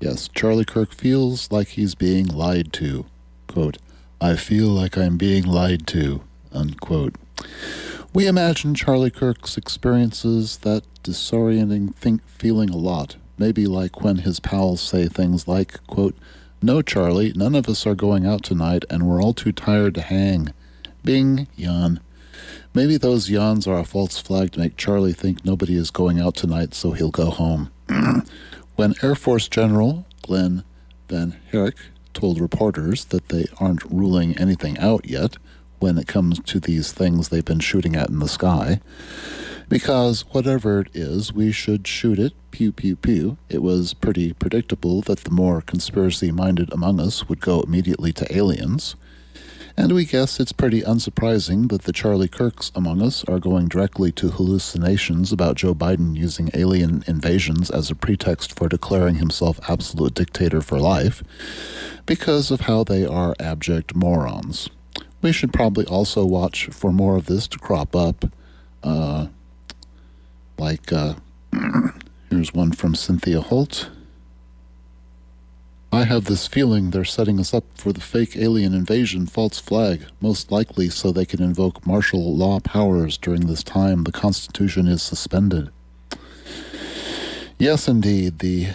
Yes, 0.00 0.26
Charlie 0.34 0.64
Kirk 0.64 0.92
feels 0.92 1.52
like 1.52 1.68
he's 1.68 1.94
being 1.94 2.26
lied 2.26 2.72
to. 2.74 3.06
Quote, 3.46 3.78
I 4.22 4.36
feel 4.36 4.68
like 4.68 4.96
I'm 4.96 5.16
being 5.16 5.42
lied 5.42 5.84
to. 5.88 6.22
Unquote. 6.52 7.16
We 8.14 8.28
imagine 8.28 8.72
Charlie 8.76 9.10
Kirk's 9.10 9.56
experiences 9.56 10.58
that 10.58 10.84
disorienting 11.02 11.96
think 11.96 12.24
feeling 12.28 12.70
a 12.70 12.76
lot, 12.76 13.16
maybe 13.36 13.66
like 13.66 14.00
when 14.00 14.18
his 14.18 14.38
pals 14.38 14.80
say 14.80 15.08
things 15.08 15.48
like, 15.48 15.84
quote, 15.88 16.14
No, 16.62 16.82
Charlie, 16.82 17.32
none 17.34 17.56
of 17.56 17.68
us 17.68 17.84
are 17.84 17.96
going 17.96 18.24
out 18.24 18.44
tonight 18.44 18.84
and 18.88 19.08
we're 19.08 19.20
all 19.20 19.34
too 19.34 19.50
tired 19.50 19.96
to 19.96 20.02
hang. 20.02 20.52
Bing, 21.02 21.48
yawn. 21.56 21.98
Maybe 22.72 22.96
those 22.96 23.28
yawns 23.28 23.66
are 23.66 23.80
a 23.80 23.84
false 23.84 24.18
flag 24.18 24.52
to 24.52 24.60
make 24.60 24.76
Charlie 24.76 25.12
think 25.12 25.44
nobody 25.44 25.74
is 25.74 25.90
going 25.90 26.20
out 26.20 26.36
tonight, 26.36 26.74
so 26.74 26.92
he'll 26.92 27.10
go 27.10 27.30
home. 27.30 27.72
when 28.76 28.94
Air 29.02 29.16
Force 29.16 29.48
General 29.48 30.06
Glen 30.22 30.62
Van 31.08 31.34
Herk 31.50 31.74
told 32.14 32.40
reporters 32.40 33.06
that 33.06 33.28
they 33.28 33.46
aren't 33.58 33.84
ruling 33.84 34.36
anything 34.38 34.78
out 34.78 35.08
yet, 35.08 35.36
when 35.78 35.98
it 35.98 36.06
comes 36.06 36.38
to 36.38 36.60
these 36.60 36.92
things 36.92 37.28
they've 37.28 37.44
been 37.44 37.58
shooting 37.58 37.96
at 37.96 38.08
in 38.08 38.20
the 38.20 38.28
sky. 38.28 38.80
Because 39.68 40.22
whatever 40.30 40.80
it 40.80 40.88
is, 40.94 41.32
we 41.32 41.50
should 41.50 41.86
shoot 41.88 42.18
it, 42.18 42.34
pew 42.50 42.70
pew 42.72 42.94
pew. 42.94 43.36
It 43.48 43.62
was 43.62 43.94
pretty 43.94 44.32
predictable 44.32 45.00
that 45.02 45.20
the 45.20 45.30
more 45.30 45.60
conspiracy 45.60 46.30
minded 46.30 46.72
among 46.72 47.00
us 47.00 47.28
would 47.28 47.40
go 47.40 47.62
immediately 47.62 48.12
to 48.12 48.36
aliens. 48.36 48.94
And 49.76 49.92
we 49.92 50.04
guess 50.04 50.38
it's 50.38 50.52
pretty 50.52 50.82
unsurprising 50.82 51.70
that 51.70 51.82
the 51.82 51.92
Charlie 51.92 52.28
Kirks 52.28 52.70
among 52.74 53.00
us 53.00 53.24
are 53.24 53.38
going 53.38 53.68
directly 53.68 54.12
to 54.12 54.30
hallucinations 54.30 55.32
about 55.32 55.56
Joe 55.56 55.74
Biden 55.74 56.16
using 56.16 56.50
alien 56.52 57.02
invasions 57.06 57.70
as 57.70 57.90
a 57.90 57.94
pretext 57.94 58.56
for 58.56 58.68
declaring 58.68 59.14
himself 59.14 59.58
absolute 59.68 60.14
dictator 60.14 60.60
for 60.60 60.78
life, 60.78 61.22
because 62.04 62.50
of 62.50 62.62
how 62.62 62.84
they 62.84 63.06
are 63.06 63.34
abject 63.40 63.94
morons. 63.94 64.68
We 65.22 65.32
should 65.32 65.52
probably 65.52 65.86
also 65.86 66.24
watch 66.26 66.66
for 66.66 66.92
more 66.92 67.16
of 67.16 67.26
this 67.26 67.46
to 67.48 67.58
crop 67.58 67.96
up. 67.96 68.26
Uh, 68.82 69.28
like, 70.58 70.92
uh, 70.92 71.14
here's 72.30 72.52
one 72.52 72.72
from 72.72 72.94
Cynthia 72.94 73.40
Holt. 73.40 73.88
I 75.94 76.04
have 76.04 76.24
this 76.24 76.46
feeling 76.46 76.88
they're 76.88 77.04
setting 77.04 77.38
us 77.38 77.52
up 77.52 77.64
for 77.74 77.92
the 77.92 78.00
fake 78.00 78.34
alien 78.34 78.72
invasion 78.72 79.26
false 79.26 79.58
flag, 79.58 80.06
most 80.22 80.50
likely 80.50 80.88
so 80.88 81.12
they 81.12 81.26
can 81.26 81.42
invoke 81.42 81.86
martial 81.86 82.34
law 82.34 82.60
powers 82.60 83.18
during 83.18 83.46
this 83.46 83.62
time 83.62 84.04
the 84.04 84.10
Constitution 84.10 84.88
is 84.88 85.02
suspended. 85.02 85.68
Yes, 87.58 87.88
indeed, 87.88 88.38
the 88.38 88.68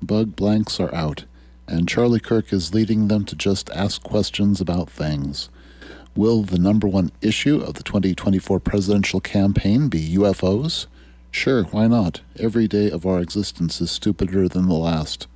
bug 0.00 0.36
blanks 0.36 0.78
are 0.78 0.94
out, 0.94 1.24
and 1.66 1.88
Charlie 1.88 2.20
Kirk 2.20 2.52
is 2.52 2.72
leading 2.72 3.08
them 3.08 3.24
to 3.24 3.34
just 3.34 3.68
ask 3.70 4.00
questions 4.04 4.60
about 4.60 4.88
things. 4.88 5.48
Will 6.14 6.44
the 6.44 6.58
number 6.60 6.86
one 6.86 7.10
issue 7.20 7.58
of 7.58 7.74
the 7.74 7.82
2024 7.82 8.60
presidential 8.60 9.20
campaign 9.20 9.88
be 9.88 10.14
UFOs? 10.14 10.86
Sure, 11.32 11.64
why 11.64 11.88
not? 11.88 12.20
Every 12.38 12.68
day 12.68 12.92
of 12.92 13.04
our 13.04 13.18
existence 13.18 13.80
is 13.80 13.90
stupider 13.90 14.48
than 14.48 14.68
the 14.68 14.74
last. 14.74 15.26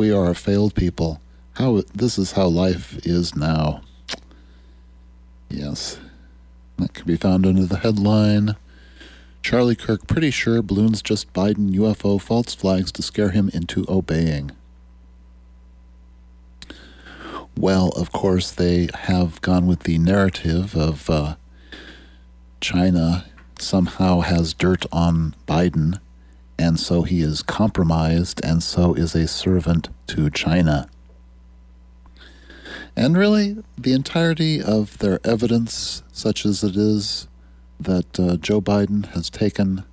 We 0.00 0.12
are 0.12 0.30
a 0.30 0.34
failed 0.34 0.74
people. 0.74 1.20
How 1.56 1.82
this 1.92 2.16
is 2.16 2.32
how 2.32 2.46
life 2.46 2.98
is 3.04 3.36
now. 3.36 3.82
Yes. 5.50 5.98
That 6.78 6.94
can 6.94 7.04
be 7.04 7.16
found 7.16 7.44
under 7.44 7.66
the 7.66 7.76
headline 7.76 8.56
Charlie 9.42 9.76
Kirk 9.76 10.06
pretty 10.06 10.30
sure 10.30 10.62
balloons 10.62 11.02
just 11.02 11.34
Biden 11.34 11.74
UFO 11.74 12.18
false 12.18 12.54
flags 12.54 12.90
to 12.92 13.02
scare 13.02 13.32
him 13.32 13.50
into 13.52 13.84
obeying. 13.90 14.52
Well, 17.54 17.90
of 17.90 18.10
course, 18.10 18.52
they 18.52 18.88
have 19.00 19.42
gone 19.42 19.66
with 19.66 19.80
the 19.80 19.98
narrative 19.98 20.74
of 20.74 21.10
uh, 21.10 21.34
China 22.62 23.26
somehow 23.58 24.20
has 24.20 24.54
dirt 24.54 24.86
on 24.90 25.34
Biden, 25.46 26.00
and 26.60 26.78
so 26.78 27.02
he 27.02 27.22
is 27.22 27.42
compromised, 27.42 28.44
and 28.44 28.62
so 28.62 28.92
is 28.92 29.14
a 29.14 29.26
servant 29.26 29.88
to 30.08 30.28
China. 30.28 30.86
And 32.94 33.16
really, 33.16 33.56
the 33.78 33.94
entirety 33.94 34.60
of 34.62 34.98
their 34.98 35.20
evidence, 35.24 36.02
such 36.12 36.44
as 36.44 36.62
it 36.62 36.76
is, 36.76 37.28
that 37.80 38.20
uh, 38.20 38.36
Joe 38.36 38.60
Biden 38.60 39.06
has 39.14 39.30
taken 39.30 39.84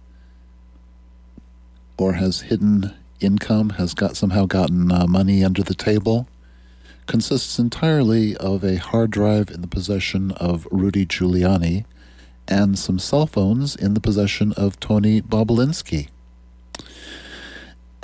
or 1.97 2.13
has 2.13 2.41
hidden 2.41 2.93
income, 3.21 3.71
has 3.71 3.93
got 3.93 4.17
somehow 4.17 4.45
gotten 4.45 4.91
uh, 4.91 5.07
money 5.07 5.45
under 5.45 5.63
the 5.63 5.73
table, 5.73 6.27
consists 7.05 7.57
entirely 7.57 8.35
of 8.35 8.65
a 8.65 8.75
hard 8.75 9.11
drive 9.11 9.49
in 9.49 9.61
the 9.61 9.69
possession 9.69 10.31
of 10.31 10.67
Rudy 10.69 11.05
Giuliani 11.05 11.85
and 12.45 12.77
some 12.77 12.99
cell 12.99 13.25
phones 13.25 13.73
in 13.73 13.93
the 13.93 14.01
possession 14.01 14.51
of 14.53 14.81
Tony 14.81 15.21
Bobulinski. 15.21 16.09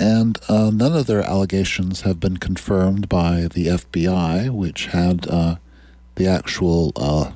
And 0.00 0.38
uh, 0.48 0.70
none 0.70 0.96
of 0.96 1.06
their 1.06 1.22
allegations 1.22 2.02
have 2.02 2.18
been 2.18 2.38
confirmed 2.38 3.08
by 3.08 3.48
the 3.52 3.68
FBI, 3.68 4.50
which 4.50 4.86
had 4.86 5.26
uh, 5.28 5.56
the 6.16 6.26
actual 6.26 6.92
uh, 6.96 7.32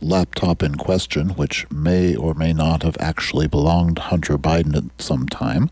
laptop 0.00 0.62
in 0.62 0.76
question, 0.76 1.30
which 1.30 1.70
may 1.70 2.16
or 2.16 2.34
may 2.34 2.52
not 2.52 2.82
have 2.82 2.96
actually 2.98 3.46
belonged 3.46 3.96
to 3.96 4.02
Hunter 4.02 4.38
Biden 4.38 4.76
at 4.76 5.00
some 5.00 5.26
time. 5.26 5.70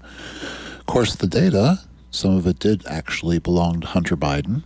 Of 0.78 0.86
course, 0.86 1.14
the 1.14 1.26
data, 1.26 1.80
some 2.10 2.36
of 2.36 2.46
it 2.46 2.58
did 2.58 2.86
actually 2.86 3.38
belong 3.38 3.80
to 3.80 3.86
Hunter 3.86 4.16
Biden, 4.16 4.62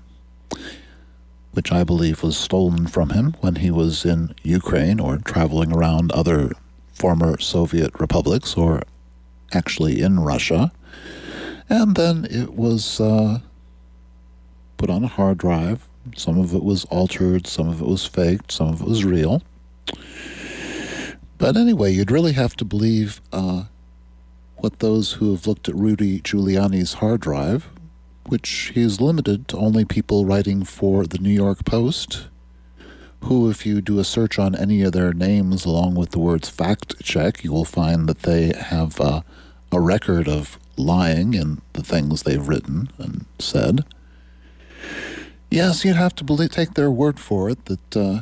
which 1.53 1.73
I 1.73 1.85
believe 1.85 2.23
was 2.23 2.37
stolen 2.37 2.87
from 2.87 3.11
him 3.11 3.37
when 3.41 3.57
he 3.57 3.71
was 3.71 4.05
in 4.05 4.35
Ukraine 4.43 5.01
or 5.01 5.19
traveling 5.19 5.73
around 5.73 6.13
other 6.13 6.53
former 6.93 7.39
Soviet 7.39 7.99
republics 7.99 8.57
or 8.57 8.83
actually 9.53 10.01
in 10.01 10.21
Russia. 10.21 10.73
And 11.69 11.95
then 11.95 12.27
it 12.31 12.55
was 12.55 13.01
uh, 13.01 13.41
put 14.77 14.91
on 14.91 15.05
a 15.05 15.09
hard 15.09 15.39
drive. 15.39 15.87
Some 16.17 16.39
of 16.39 16.55
it 16.55 16.65
was 16.65 16.85
altered, 16.87 17.47
some 17.47 17.69
of 17.69 17.81
it 17.81 17.87
was 17.87 18.05
faked, 18.05 18.51
some 18.51 18.69
of 18.69 18.81
it 18.81 18.89
was 18.89 19.05
real. 19.05 19.43
But 21.39 21.57
anyway, 21.57 21.93
you'd 21.93 22.11
really 22.11 22.33
have 22.33 22.57
to 22.57 22.65
believe 22.65 23.21
uh, 23.33 23.65
what 24.57 24.79
those 24.79 25.15
who 25.15 25.33
have 25.33 25.47
looked 25.47 25.69
at 25.69 25.75
Rudy 25.75 26.21
Giuliani's 26.21 26.95
hard 26.95 27.21
drive, 27.21 27.69
which 28.27 28.73
he 28.75 28.81
is 28.81 29.01
limited 29.01 29.49
to 29.49 29.57
only 29.57 29.85
people 29.85 30.25
writing 30.25 30.65
for 30.65 31.07
the 31.07 31.19
New 31.19 31.31
York 31.31 31.65
Post, 31.65 32.29
who, 33.23 33.51
if 33.51 33.65
you 33.67 33.81
do 33.81 33.99
a 33.99 34.05
search 34.05 34.39
on 34.39 34.55
any 34.55 34.83
of 34.83 34.93
their 34.93 35.13
names 35.13 35.65
along 35.65 35.95
with 35.95 36.11
the 36.11 36.19
words 36.19 36.49
fact 36.49 37.03
check, 37.03 37.45
you 37.45 37.53
will 37.53 37.65
find 37.65 38.09
that 38.09 38.23
they 38.23 38.53
have 38.57 39.01
uh, 39.01 39.23
a 39.71 39.81
record 39.81 40.29
of 40.29 40.59
lying 40.77 41.35
in 41.35 41.61
the 41.73 41.83
things 41.83 42.23
they've 42.23 42.49
written 42.49 42.91
and 42.99 43.27
said. 43.39 43.85
Yes, 45.51 45.85
you'd 45.85 45.97
have 45.97 46.15
to 46.17 46.25
believe, 46.25 46.51
take 46.51 46.75
their 46.75 46.91
word 46.91 47.21
for 47.21 47.51
it 47.51 47.67
that 47.67 47.97
uh, 47.97 48.21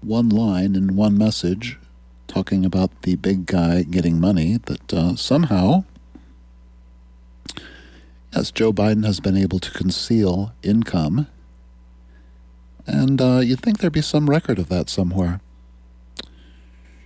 one 0.00 0.28
line 0.28 0.74
in 0.74 0.96
one 0.96 1.18
message 1.18 1.78
talking 2.26 2.64
about 2.64 3.02
the 3.02 3.16
big 3.16 3.46
guy 3.46 3.82
getting 3.82 4.20
money, 4.20 4.58
that 4.66 4.94
uh, 4.94 5.16
somehow, 5.16 5.84
yes, 8.34 8.50
Joe 8.50 8.72
Biden 8.72 9.04
has 9.04 9.20
been 9.20 9.36
able 9.36 9.58
to 9.58 9.70
conceal 9.72 10.52
income. 10.62 11.26
And 12.86 13.20
uh, 13.20 13.40
you'd 13.40 13.60
think 13.60 13.78
there'd 13.78 13.92
be 13.92 14.02
some 14.02 14.30
record 14.30 14.58
of 14.58 14.68
that 14.68 14.88
somewhere. 14.88 15.40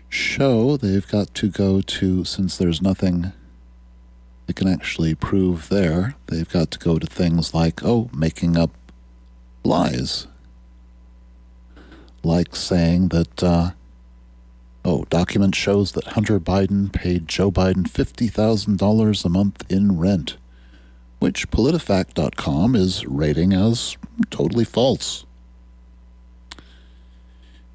Show 0.09 0.77
they've 0.77 1.09
got 1.09 1.35
to 1.35 1.49
go 1.49 1.81
to, 1.81 2.25
since 2.25 2.57
there's 2.57 2.83
nothing 2.83 3.33
they 4.53 4.65
can 4.65 4.69
actually 4.69 5.15
prove 5.15 5.71
there. 5.71 6.15
They've 6.27 6.49
got 6.49 6.71
to 6.73 6.79
go 6.79 6.99
to 6.99 7.07
things 7.07 7.55
like, 7.55 7.83
oh, 7.83 8.11
making 8.13 8.59
up 8.59 8.71
lies. 9.65 10.27
Like 12.23 12.55
saying 12.55 13.09
that, 13.09 13.43
uh, 13.43 13.71
oh, 14.85 15.05
document 15.09 15.55
shows 15.55 15.93
that 15.93 16.09
Hunter 16.09 16.39
Biden 16.39 16.93
paid 16.93 17.29
Joe 17.29 17.51
Biden 17.51 17.89
$50,000 17.89 19.25
a 19.25 19.29
month 19.31 19.65
in 19.71 19.99
rent, 19.99 20.37
which 21.19 21.51
PolitiFact.com 21.51 22.77
is 22.77 23.07
rating 23.07 23.55
as 23.55 23.97
totally 24.29 24.67
false. 24.67 25.25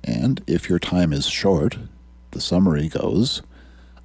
And 0.04 0.44
if 0.46 0.70
your 0.70 0.78
time 0.78 1.12
is 1.12 1.26
short, 1.26 1.80
the 2.32 2.40
summary 2.40 2.88
goes, 2.88 3.42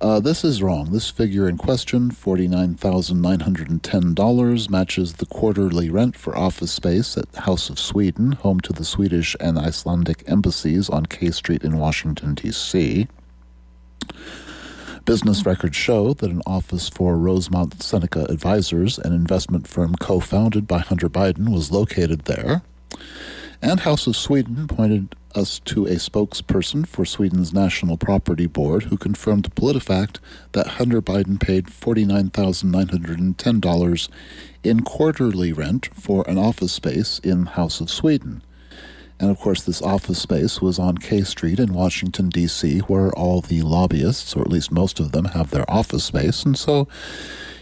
uh, 0.02 0.20
this 0.20 0.44
is 0.44 0.62
wrong. 0.62 0.90
This 0.90 1.08
figure 1.08 1.48
in 1.48 1.56
question, 1.56 2.10
$49,910, 2.10 4.68
matches 4.68 5.14
the 5.14 5.24
quarterly 5.26 5.88
rent 5.90 6.16
for 6.16 6.36
office 6.36 6.72
space 6.72 7.16
at 7.16 7.32
House 7.36 7.70
of 7.70 7.78
Sweden, 7.78 8.32
home 8.32 8.58
to 8.60 8.72
the 8.72 8.84
Swedish 8.84 9.36
and 9.38 9.56
Icelandic 9.56 10.24
embassies 10.26 10.90
on 10.90 11.06
K 11.06 11.30
Street 11.30 11.62
in 11.62 11.78
Washington, 11.78 12.34
D.C. 12.34 13.06
Business 15.04 15.46
records 15.46 15.76
show 15.76 16.14
that 16.14 16.30
an 16.30 16.42
office 16.46 16.88
for 16.88 17.16
Rosemont 17.16 17.80
Seneca 17.80 18.24
Advisors, 18.24 18.98
an 18.98 19.12
investment 19.12 19.68
firm 19.68 19.94
co 19.94 20.18
founded 20.18 20.66
by 20.66 20.78
Hunter 20.78 21.08
Biden, 21.08 21.52
was 21.52 21.70
located 21.70 22.22
there. 22.22 22.62
And 23.64 23.79
House 23.81 24.09
of 24.09 24.16
Sweden 24.16 24.66
pointed 24.66 25.14
us 25.37 25.61
to 25.61 25.87
a 25.87 25.94
spokesperson 25.94 26.85
for 26.85 27.05
Sweden's 27.05 27.55
National 27.55 27.96
Property 27.96 28.46
Board 28.46 28.83
who 28.85 28.96
confirmed 28.96 29.44
to 29.44 29.51
PolitiFact 29.51 30.18
that 30.51 30.66
Hunter 30.66 31.01
Biden 31.01 31.40
paid 31.40 31.66
$49,910 31.66 34.09
in 34.64 34.83
quarterly 34.83 35.53
rent 35.53 35.90
for 35.94 36.29
an 36.29 36.38
office 36.38 36.72
space 36.72 37.20
in 37.20 37.46
House 37.46 37.81
of 37.81 37.88
Sweden. 37.88 38.42
And 39.20 39.31
of 39.31 39.38
course, 39.38 39.62
this 39.62 39.81
office 39.81 40.20
space 40.20 40.61
was 40.61 40.81
on 40.81 40.98
K 40.98 41.22
Street 41.22 41.61
in 41.61 41.72
Washington, 41.72 42.31
D.C., 42.31 42.81
where 42.81 43.12
all 43.12 43.40
the 43.40 43.62
lobbyists, 43.62 44.35
or 44.35 44.42
at 44.42 44.51
least 44.51 44.72
most 44.72 44.98
of 44.98 45.12
them, 45.12 45.27
have 45.27 45.51
their 45.51 45.70
office 45.70 46.03
space. 46.03 46.44
And 46.44 46.59
so 46.59 46.88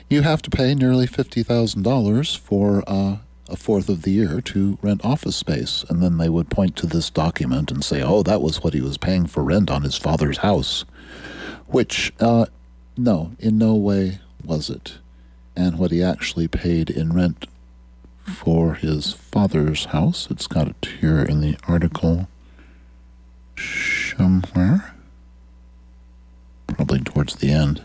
you 0.08 0.22
have 0.22 0.40
to 0.42 0.50
pay 0.50 0.74
nearly 0.74 1.06
$50,000 1.06 2.38
for 2.38 2.82
uh, 2.86 3.18
a 3.50 3.56
fourth 3.56 3.88
of 3.88 4.02
the 4.02 4.12
year 4.12 4.40
to 4.40 4.78
rent 4.80 5.04
office 5.04 5.36
space. 5.36 5.84
And 5.88 6.02
then 6.02 6.18
they 6.18 6.28
would 6.28 6.50
point 6.50 6.76
to 6.76 6.86
this 6.86 7.10
document 7.10 7.70
and 7.70 7.84
say, 7.84 8.02
oh, 8.02 8.22
that 8.22 8.40
was 8.40 8.62
what 8.62 8.74
he 8.74 8.80
was 8.80 8.96
paying 8.96 9.26
for 9.26 9.42
rent 9.42 9.70
on 9.70 9.82
his 9.82 9.96
father's 9.96 10.38
house. 10.38 10.84
Which, 11.66 12.12
uh, 12.20 12.46
no, 12.96 13.32
in 13.38 13.58
no 13.58 13.74
way 13.74 14.20
was 14.44 14.70
it. 14.70 14.98
And 15.56 15.78
what 15.78 15.90
he 15.90 16.02
actually 16.02 16.48
paid 16.48 16.90
in 16.90 17.12
rent 17.12 17.46
for 18.24 18.74
his 18.74 19.12
father's 19.12 19.86
house, 19.86 20.28
it's 20.30 20.46
got 20.46 20.68
it 20.68 20.88
here 21.00 21.20
in 21.20 21.40
the 21.40 21.56
article 21.66 22.28
somewhere, 23.58 24.94
probably 26.68 27.00
towards 27.00 27.36
the 27.36 27.50
end. 27.50 27.82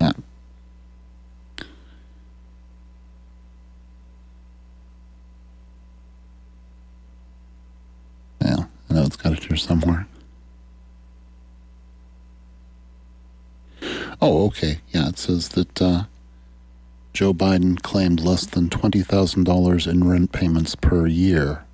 Yeah. 0.00 0.12
Here 9.34 9.56
somewhere. 9.56 10.06
Oh, 14.20 14.46
okay. 14.46 14.80
Yeah, 14.90 15.08
it 15.08 15.18
says 15.18 15.50
that 15.50 15.82
uh, 15.82 16.04
Joe 17.12 17.34
Biden 17.34 17.80
claimed 17.82 18.20
less 18.20 18.46
than 18.46 18.68
$20,000 18.68 19.86
in 19.90 20.08
rent 20.08 20.32
payments 20.32 20.74
per 20.74 21.06
year. 21.06 21.64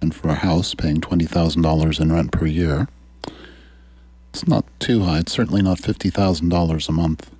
And 0.00 0.14
for 0.14 0.28
a 0.28 0.34
house, 0.34 0.74
paying 0.74 1.00
$20,000 1.00 2.00
in 2.00 2.12
rent 2.12 2.32
per 2.32 2.46
year. 2.46 2.88
It's 4.30 4.46
not 4.48 4.64
too 4.80 5.04
high. 5.04 5.18
It's 5.18 5.32
certainly 5.32 5.62
not 5.62 5.78
$50,000 5.78 6.88
a 6.88 6.92
month. 6.92 7.30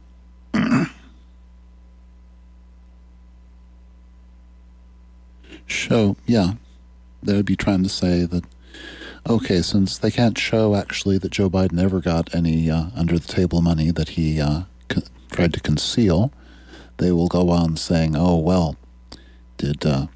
Show, 5.66 6.16
yeah, 6.26 6.55
they 7.22 7.34
would 7.34 7.46
be 7.46 7.57
trying 7.57 7.82
to 7.82 7.88
say 7.88 8.24
that 8.26 8.44
Okay, 9.28 9.62
since 9.62 9.98
they 9.98 10.10
can't 10.10 10.36
show 10.36 10.74
actually 10.74 11.16
that 11.18 11.30
Joe 11.30 11.48
Biden 11.48 11.80
ever 11.80 12.00
got 12.00 12.34
any 12.34 12.68
uh, 12.68 12.86
under 12.96 13.18
the 13.18 13.32
table 13.32 13.62
money 13.62 13.92
that 13.92 14.10
he 14.10 14.40
uh, 14.40 14.62
tried 15.30 15.54
to 15.54 15.60
conceal, 15.60 16.32
they 16.96 17.12
will 17.12 17.28
go 17.28 17.50
on 17.50 17.76
saying, 17.76 18.16
"Oh 18.16 18.36
well, 18.36 18.76
did 19.58 19.86
uh, 19.86 20.06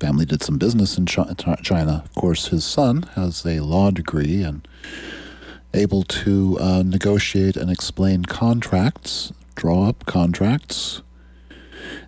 family 0.00 0.24
did 0.24 0.42
some 0.42 0.58
business 0.58 0.98
in 0.98 1.06
China? 1.06 2.02
Of 2.04 2.14
course, 2.16 2.48
his 2.48 2.64
son 2.64 3.02
has 3.14 3.46
a 3.46 3.60
law 3.60 3.92
degree 3.92 4.42
and 4.42 4.66
able 5.72 6.02
to 6.02 6.58
uh, 6.60 6.82
negotiate 6.84 7.56
and 7.56 7.70
explain 7.70 8.24
contracts, 8.24 9.32
draw 9.54 9.88
up 9.88 10.06
contracts, 10.06 11.02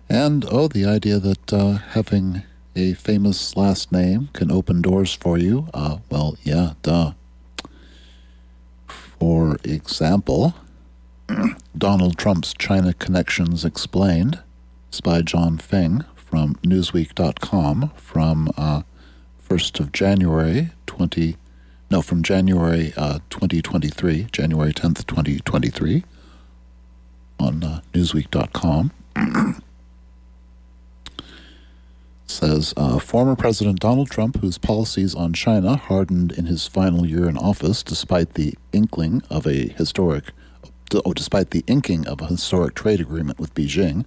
and 0.09 0.45
oh, 0.51 0.67
the 0.67 0.85
idea 0.85 1.19
that 1.19 1.53
uh, 1.53 1.73
having 1.91 2.43
a 2.75 2.93
famous 2.93 3.55
last 3.57 3.91
name 3.91 4.29
can 4.33 4.51
open 4.51 4.81
doors 4.81 5.13
for 5.13 5.37
you? 5.37 5.67
Uh, 5.73 5.97
well, 6.09 6.37
yeah, 6.43 6.73
duh. 6.81 7.13
For 8.87 9.57
example, 9.63 10.55
Donald 11.77 12.17
Trump's 12.17 12.53
China 12.57 12.93
Connections 12.93 13.65
Explained. 13.65 14.39
It's 14.87 15.01
by 15.01 15.21
John 15.21 15.57
Feng 15.57 16.05
from 16.15 16.55
Newsweek.com 16.55 17.91
from 17.95 18.49
uh, 18.57 18.83
1st 19.47 19.79
of 19.79 19.91
January 19.91 20.69
20, 20.85 21.35
no, 21.91 22.01
from 22.01 22.23
January 22.23 22.93
uh, 22.95 23.19
2023, 23.29 24.27
January 24.31 24.73
10th, 24.73 25.05
2023, 25.07 26.03
on 27.39 27.63
uh, 27.63 27.81
Newsweek.com. 27.93 28.91
says 32.29 32.73
uh, 32.77 32.99
former 32.99 33.35
President 33.35 33.79
Donald 33.79 34.09
Trump, 34.09 34.37
whose 34.37 34.57
policies 34.57 35.15
on 35.15 35.33
China 35.33 35.75
hardened 35.75 36.31
in 36.31 36.45
his 36.45 36.67
final 36.67 37.05
year 37.05 37.27
in 37.27 37.37
office 37.37 37.83
despite 37.83 38.33
the 38.33 38.53
inkling 38.71 39.23
of 39.29 39.45
a 39.45 39.69
historic, 39.69 40.25
oh, 40.93 41.13
despite 41.13 41.51
the 41.51 41.63
inking 41.67 42.07
of 42.07 42.21
a 42.21 42.27
historic 42.27 42.75
trade 42.75 42.99
agreement 43.01 43.39
with 43.39 43.53
Beijing, 43.53 44.05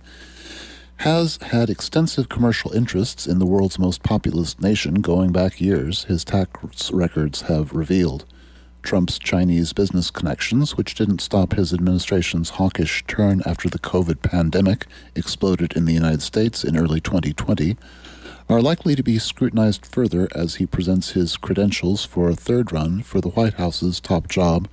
has 0.99 1.39
had 1.43 1.69
extensive 1.69 2.29
commercial 2.29 2.73
interests 2.73 3.27
in 3.27 3.39
the 3.41 3.47
world's 3.47 3.79
most 3.79 4.03
populous 4.03 4.61
nation 4.61 4.95
going 5.01 5.33
back 5.33 5.61
years, 5.61 6.05
his 6.05 6.25
tax 6.25 6.93
records 6.93 7.43
have 7.43 7.73
revealed. 7.73 8.25
Trump's 8.83 9.19
Chinese 9.19 9.73
business 9.73 10.11
connections, 10.11 10.77
which 10.77 10.95
didn't 10.95 11.21
stop 11.21 11.55
his 11.55 11.73
administration's 11.73 12.51
hawkish 12.51 13.05
turn 13.07 13.43
after 13.47 13.69
the 13.69 13.79
COVID 13.79 14.23
pandemic 14.23 14.87
exploded 15.15 15.73
in 15.75 15.85
the 15.85 15.93
United 15.93 16.23
States 16.23 16.65
in 16.65 16.77
early 16.77 17.01
2020, 17.01 17.77
are 18.53 18.61
likely 18.61 18.95
to 18.95 19.03
be 19.03 19.19
scrutinized 19.19 19.87
further 19.87 20.29
as 20.35 20.57
he 20.57 20.67
presents 20.67 21.13
his 21.13 21.39
credentials 21.39 22.05
for 22.05 22.29
a 22.29 22.35
third 22.35 22.71
run 22.71 23.03
for 23.03 23.19
the 23.19 23.31
White 23.31 23.55
House's 23.55 23.99
top 23.99 24.29
job 24.29 24.69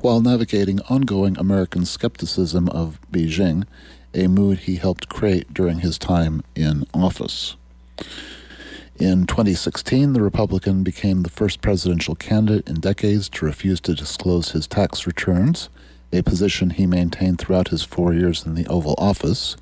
while 0.00 0.20
navigating 0.20 0.80
ongoing 0.90 1.38
American 1.38 1.86
skepticism 1.86 2.68
of 2.68 2.98
Beijing 3.10 3.64
a 4.12 4.26
mood 4.26 4.58
he 4.58 4.76
helped 4.76 5.08
create 5.08 5.54
during 5.54 5.78
his 5.78 5.96
time 5.96 6.44
in 6.54 6.84
office. 6.92 7.56
In 8.96 9.26
2016, 9.26 10.12
the 10.12 10.20
Republican 10.20 10.82
became 10.82 11.22
the 11.22 11.30
first 11.30 11.62
presidential 11.62 12.14
candidate 12.14 12.68
in 12.68 12.80
decades 12.80 13.30
to 13.30 13.46
refuse 13.46 13.80
to 13.80 13.94
disclose 13.94 14.50
his 14.50 14.66
tax 14.66 15.06
returns, 15.06 15.70
a 16.12 16.20
position 16.20 16.68
he 16.68 16.86
maintained 16.86 17.38
throughout 17.38 17.68
his 17.68 17.82
four 17.82 18.12
years 18.12 18.44
in 18.44 18.56
the 18.56 18.66
Oval 18.66 18.94
Office. 18.98 19.56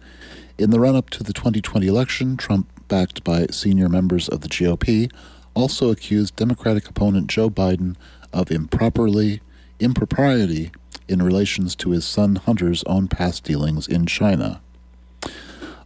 In 0.58 0.70
the 0.70 0.80
run 0.80 0.96
up 0.96 1.08
to 1.10 1.22
the 1.22 1.32
2020 1.32 1.86
election, 1.86 2.36
Trump, 2.36 2.66
backed 2.90 3.24
by 3.24 3.46
senior 3.46 3.88
members 3.88 4.28
of 4.28 4.42
the 4.42 4.48
GOP, 4.48 5.10
also 5.54 5.90
accused 5.90 6.36
Democratic 6.36 6.86
opponent 6.88 7.28
Joe 7.28 7.48
Biden 7.48 7.96
of 8.34 8.50
improperly 8.50 9.40
impropriety 9.78 10.70
in 11.08 11.22
relations 11.22 11.74
to 11.76 11.92
his 11.92 12.04
son 12.04 12.36
Hunter's 12.36 12.84
own 12.84 13.08
past 13.08 13.44
dealings 13.44 13.88
in 13.88 14.04
China. 14.04 14.60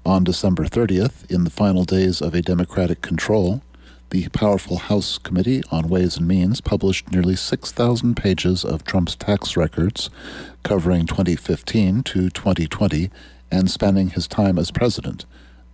On 0.05 0.25
December 0.25 0.65
30th, 0.65 1.31
in 1.31 1.45
the 1.45 1.51
final 1.51 1.85
days 1.85 2.21
of 2.21 2.35
a 2.35 2.43
Democratic 2.43 3.01
control, 3.01 3.63
the 4.11 4.29
powerful 4.31 4.77
House 4.77 5.19
Committee 5.19 5.63
on 5.71 5.89
Ways 5.89 6.17
and 6.17 6.29
Means 6.29 6.61
published 6.61 7.11
nearly 7.11 7.37
6,000 7.37 8.15
pages 8.15 8.65
of 8.65 8.85
Trump's 8.85 9.17
tax 9.17 9.57
records 9.57 10.11
covering 10.63 11.07
2015 11.07 12.03
to 12.03 12.31
2020 12.31 13.11
and 13.51 13.71
spanning 13.71 14.11
his 14.11 14.27
time 14.27 14.59
as 14.59 14.71
president. 14.71 15.25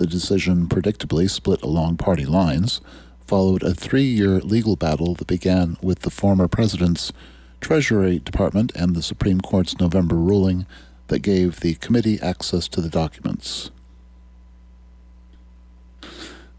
The 0.01 0.07
decision 0.07 0.67
predictably 0.67 1.29
split 1.29 1.61
along 1.61 1.99
party 1.99 2.25
lines, 2.25 2.81
followed 3.27 3.63
a 3.63 3.75
three 3.75 4.07
year 4.07 4.41
legal 4.41 4.75
battle 4.75 5.15
that 5.17 5.27
began 5.27 5.77
with 5.83 5.99
the 5.99 6.11
former 6.11 6.49
president's 6.49 7.13
Treasury 7.61 8.19
Department 8.19 8.73
and 8.75 8.97
the 8.97 9.03
Supreme 9.03 9.43
Court's 9.43 9.79
November 9.79 10.15
ruling 10.15 10.65
that 11.09 11.19
gave 11.19 11.61
the 11.61 11.75
committee 11.75 12.19
access 12.23 12.67
to 12.69 12.81
the 12.81 12.89
documents. 12.89 13.71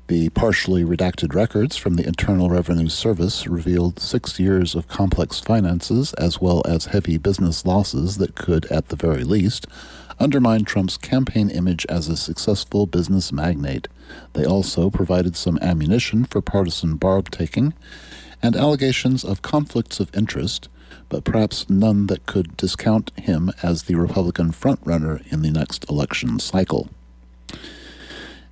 The 0.06 0.30
partially 0.30 0.84
redacted 0.84 1.34
records 1.34 1.78
from 1.78 1.96
the 1.96 2.06
Internal 2.06 2.52
Revenue 2.52 2.90
Service 2.90 3.48
revealed 3.48 4.00
six 4.00 4.40
years 4.40 4.76
of 4.76 4.88
complex 4.88 5.40
finances 5.40 6.14
as 6.14 6.40
well 6.40 6.62
as 6.68 6.86
heavy 6.86 7.18
business 7.18 7.66
losses 7.66 8.18
that 8.18 8.36
could, 8.36 8.66
at 8.66 8.90
the 8.90 8.96
very 8.96 9.24
least, 9.24 9.66
undermine 10.22 10.66
Trump's 10.66 10.98
campaign 10.98 11.50
image 11.50 11.86
as 11.88 12.08
a 12.08 12.16
successful 12.16 12.86
business 12.86 13.32
magnate. 13.32 13.88
They 14.34 14.46
also 14.46 14.90
provided 14.90 15.36
some 15.36 15.58
ammunition 15.62 16.26
for 16.26 16.42
partisan 16.42 16.96
barb 16.96 17.32
taking 17.32 17.74
and 18.42 18.56
allegations 18.56 19.24
of 19.24 19.42
conflicts 19.42 20.00
of 20.00 20.16
interest 20.16 20.70
but 21.12 21.26
perhaps 21.26 21.70
none 21.70 22.08
that 22.08 22.26
could 22.26 22.56
discount 22.56 23.12
him 23.18 23.52
as 23.62 23.84
the 23.84 23.96
Republican 23.96 24.52
frontrunner 24.52 25.22
in 25.32 25.42
the 25.42 25.52
next 25.52 25.88
election 25.90 26.40
cycle. 26.40 26.90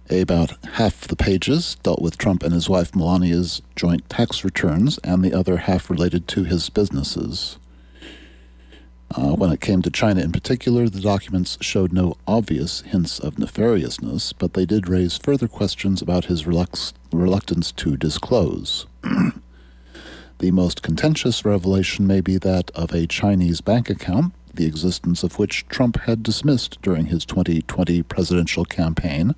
About 0.10 0.54
half 0.74 1.08
the 1.08 1.16
pages 1.16 1.76
dealt 1.84 2.02
with 2.02 2.18
Trump 2.18 2.44
and 2.44 2.54
his 2.54 2.68
wife 2.68 2.94
Melania's 2.94 3.62
joint 3.78 4.10
tax 4.10 4.44
returns, 4.44 4.98
and 5.04 5.24
the 5.24 5.34
other 5.34 5.58
half 5.58 5.90
related 5.90 6.28
to 6.30 6.44
his 6.44 6.70
businesses. 6.70 7.59
Uh, 9.16 9.34
when 9.34 9.52
it 9.52 9.62
came 9.62 9.82
to 9.82 9.90
China 9.90 10.22
in 10.22 10.32
particular, 10.32 10.88
the 10.88 11.02
documents 11.02 11.58
showed 11.62 11.92
no 11.92 12.16
obvious 12.28 12.82
hints 12.82 13.20
of 13.20 13.36
nefariousness, 13.36 14.34
but 14.38 14.54
they 14.54 14.66
did 14.66 14.88
raise 14.88 15.18
further 15.18 15.48
questions 15.48 16.02
about 16.02 16.26
his 16.26 16.46
reluctance 16.46 17.72
to 17.72 17.98
disclose. 17.98 18.86
The 20.40 20.52
most 20.52 20.82
contentious 20.82 21.44
revelation 21.44 22.08
may 22.08 22.22
be 22.22 22.38
that 22.38 22.72
of 22.72 22.94
a 22.94 23.08
Chinese 23.08 23.60
bank 23.60 23.90
account, 23.90 24.34
the 24.54 24.66
existence 24.66 25.22
of 25.22 25.38
which 25.38 25.68
Trump 25.68 26.00
had 26.04 26.24
dismissed 26.24 26.82
during 26.82 27.08
his 27.08 27.26
2020 27.26 28.04
presidential 28.04 28.64
campaign, 28.64 29.36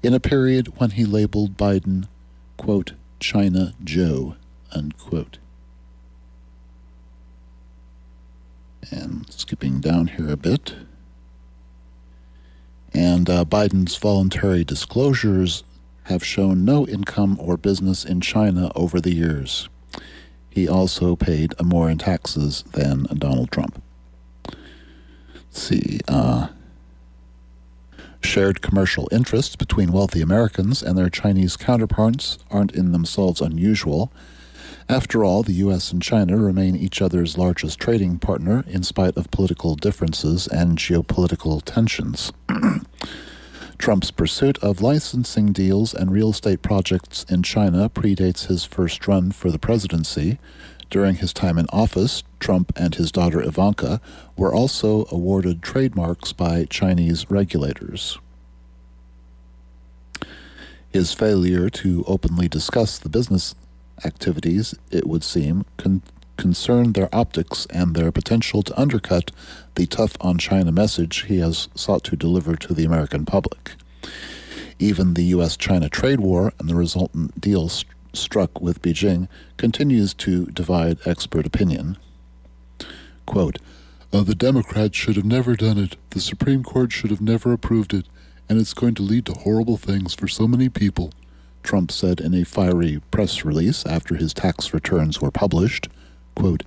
in 0.00 0.14
a 0.14 0.20
period 0.20 0.78
when 0.78 0.90
he 0.90 1.04
labeled 1.04 1.56
Biden, 1.56 2.06
quote, 2.56 2.92
China 3.18 3.74
Joe, 3.82 4.36
unquote. 4.70 5.38
And 8.90 9.30
skipping 9.30 9.80
down 9.80 10.08
here 10.08 10.30
a 10.30 10.36
bit. 10.36 10.74
And 12.94 13.28
uh, 13.28 13.44
Biden's 13.44 13.96
voluntary 13.96 14.64
disclosures 14.64 15.62
have 16.04 16.24
shown 16.24 16.64
no 16.64 16.86
income 16.86 17.36
or 17.40 17.56
business 17.56 18.04
in 18.04 18.20
China 18.20 18.72
over 18.74 19.00
the 19.00 19.14
years 19.14 19.68
he 20.58 20.68
also 20.68 21.14
paid 21.14 21.54
more 21.62 21.88
in 21.88 21.98
taxes 21.98 22.64
than 22.72 23.04
Donald 23.16 23.50
Trump. 23.52 23.80
Let's 25.34 25.62
see, 25.62 26.00
uh, 26.08 26.48
shared 28.20 28.60
commercial 28.60 29.08
interests 29.12 29.54
between 29.54 29.92
wealthy 29.92 30.20
Americans 30.20 30.82
and 30.82 30.98
their 30.98 31.10
Chinese 31.10 31.56
counterparts 31.56 32.38
aren't 32.50 32.74
in 32.74 32.90
themselves 32.90 33.40
unusual. 33.40 34.12
After 34.90 35.22
all, 35.22 35.42
the 35.42 35.52
U.S. 35.52 35.92
and 35.92 36.00
China 36.00 36.38
remain 36.38 36.74
each 36.74 37.02
other's 37.02 37.36
largest 37.36 37.78
trading 37.78 38.18
partner 38.18 38.64
in 38.66 38.82
spite 38.82 39.18
of 39.18 39.30
political 39.30 39.74
differences 39.74 40.46
and 40.46 40.78
geopolitical 40.78 41.60
tensions. 41.62 42.32
Trump's 43.78 44.10
pursuit 44.10 44.56
of 44.62 44.80
licensing 44.80 45.52
deals 45.52 45.92
and 45.92 46.10
real 46.10 46.30
estate 46.30 46.62
projects 46.62 47.24
in 47.24 47.42
China 47.42 47.90
predates 47.90 48.46
his 48.46 48.64
first 48.64 49.06
run 49.06 49.30
for 49.30 49.50
the 49.50 49.58
presidency. 49.58 50.38
During 50.88 51.16
his 51.16 51.34
time 51.34 51.58
in 51.58 51.66
office, 51.68 52.22
Trump 52.40 52.72
and 52.74 52.94
his 52.94 53.12
daughter 53.12 53.42
Ivanka 53.42 54.00
were 54.38 54.54
also 54.54 55.04
awarded 55.12 55.62
trademarks 55.62 56.32
by 56.32 56.64
Chinese 56.64 57.30
regulators. 57.30 58.18
His 60.88 61.12
failure 61.12 61.68
to 61.68 62.04
openly 62.06 62.48
discuss 62.48 62.98
the 62.98 63.10
business 63.10 63.54
activities, 64.04 64.74
it 64.90 65.06
would 65.06 65.24
seem, 65.24 65.64
con- 65.76 66.02
concern 66.36 66.92
their 66.92 67.14
optics 67.14 67.66
and 67.66 67.94
their 67.94 68.12
potential 68.12 68.62
to 68.62 68.80
undercut 68.80 69.30
the 69.74 69.86
tough 69.86 70.16
on 70.20 70.38
China 70.38 70.72
message 70.72 71.24
he 71.24 71.38
has 71.38 71.68
sought 71.74 72.04
to 72.04 72.16
deliver 72.16 72.56
to 72.56 72.72
the 72.72 72.84
American 72.84 73.24
public. 73.26 73.72
Even 74.78 75.14
the 75.14 75.24
U.S. 75.24 75.56
China 75.56 75.88
trade 75.88 76.20
war 76.20 76.52
and 76.58 76.68
the 76.68 76.76
resultant 76.76 77.40
deal 77.40 77.68
st- 77.68 77.92
struck 78.12 78.60
with 78.60 78.80
Beijing 78.80 79.28
continues 79.56 80.14
to 80.14 80.46
divide 80.46 80.98
expert 81.04 81.44
opinion. 81.44 81.98
Quote, 83.26 83.58
uh, 84.12 84.22
the 84.22 84.34
Democrats 84.34 84.96
should 84.96 85.16
have 85.16 85.24
never 85.24 85.54
done 85.54 85.76
it. 85.76 85.96
The 86.10 86.20
Supreme 86.20 86.62
Court 86.62 86.92
should 86.92 87.10
have 87.10 87.20
never 87.20 87.52
approved 87.52 87.92
it, 87.92 88.06
and 88.48 88.58
it's 88.58 88.72
going 88.72 88.94
to 88.94 89.02
lead 89.02 89.26
to 89.26 89.32
horrible 89.32 89.76
things 89.76 90.14
for 90.14 90.28
so 90.28 90.48
many 90.48 90.68
people, 90.68 91.12
Trump 91.68 91.92
said 91.92 92.18
in 92.18 92.32
a 92.32 92.46
fiery 92.46 92.98
press 93.10 93.44
release 93.44 93.84
after 93.84 94.14
his 94.14 94.32
tax 94.32 94.72
returns 94.72 95.20
were 95.20 95.30
published. 95.30 95.86
Quote, 96.34 96.62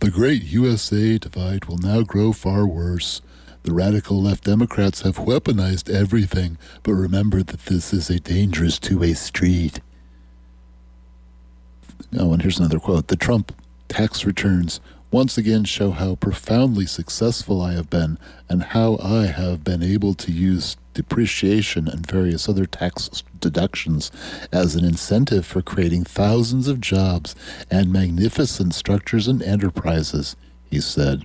the 0.00 0.10
great 0.10 0.42
USA 0.42 1.16
divide 1.16 1.64
will 1.64 1.78
now 1.78 2.02
grow 2.02 2.34
far 2.34 2.66
worse. 2.66 3.22
The 3.62 3.72
radical 3.72 4.20
left 4.20 4.44
Democrats 4.44 5.00
have 5.00 5.16
weaponized 5.16 5.88
everything, 5.88 6.58
but 6.82 6.92
remember 6.92 7.42
that 7.42 7.64
this 7.64 7.94
is 7.94 8.10
a 8.10 8.20
dangerous 8.20 8.78
two 8.78 8.98
way 8.98 9.14
street. 9.14 9.80
Oh, 12.18 12.34
and 12.34 12.42
here's 12.42 12.58
another 12.58 12.78
quote 12.78 13.06
The 13.06 13.16
Trump 13.16 13.54
tax 13.88 14.26
returns 14.26 14.80
once 15.10 15.38
again 15.38 15.64
show 15.64 15.92
how 15.92 16.16
profoundly 16.16 16.84
successful 16.84 17.62
I 17.62 17.72
have 17.72 17.88
been 17.88 18.18
and 18.50 18.62
how 18.62 18.98
I 19.02 19.28
have 19.28 19.64
been 19.64 19.82
able 19.82 20.12
to 20.12 20.30
use 20.30 20.76
depreciation 20.94 21.88
and 21.88 22.06
various 22.06 22.48
other 22.48 22.66
tax 22.66 23.22
deductions 23.40 24.10
as 24.52 24.74
an 24.74 24.84
incentive 24.84 25.46
for 25.46 25.62
creating 25.62 26.04
thousands 26.04 26.68
of 26.68 26.80
jobs 26.80 27.34
and 27.70 27.92
magnificent 27.92 28.74
structures 28.74 29.28
and 29.28 29.42
enterprises, 29.42 30.36
he 30.70 30.80
said. 30.80 31.24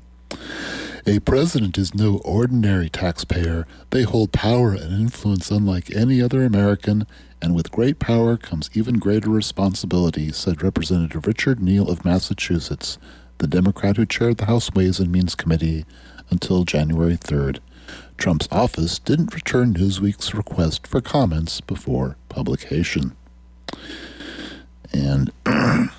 A 1.05 1.19
president 1.19 1.77
is 1.77 1.95
no 1.95 2.17
ordinary 2.25 2.89
taxpayer. 2.89 3.65
They 3.91 4.03
hold 4.03 4.33
power 4.33 4.73
and 4.73 4.91
influence 4.91 5.49
unlike 5.49 5.89
any 5.95 6.21
other 6.21 6.43
American, 6.43 7.07
and 7.41 7.55
with 7.55 7.71
great 7.71 7.97
power 7.97 8.35
comes 8.35 8.69
even 8.73 8.99
greater 8.99 9.29
responsibility, 9.29 10.33
said 10.33 10.61
Representative 10.61 11.25
Richard 11.25 11.61
Neal 11.61 11.89
of 11.89 12.03
Massachusetts, 12.03 12.97
the 13.37 13.47
Democrat 13.47 13.95
who 13.95 14.05
chaired 14.05 14.37
the 14.37 14.47
House 14.47 14.69
Ways 14.73 14.99
and 14.99 15.09
Means 15.09 15.33
Committee 15.33 15.85
until 16.29 16.65
January 16.65 17.15
3rd. 17.15 17.59
Trump's 18.17 18.47
office 18.51 18.99
didn't 18.99 19.33
return 19.33 19.73
Newsweek's 19.73 20.33
request 20.33 20.87
for 20.87 21.01
comments 21.01 21.61
before 21.61 22.17
publication. 22.29 23.15
And 24.91 25.31
let's 25.45 25.91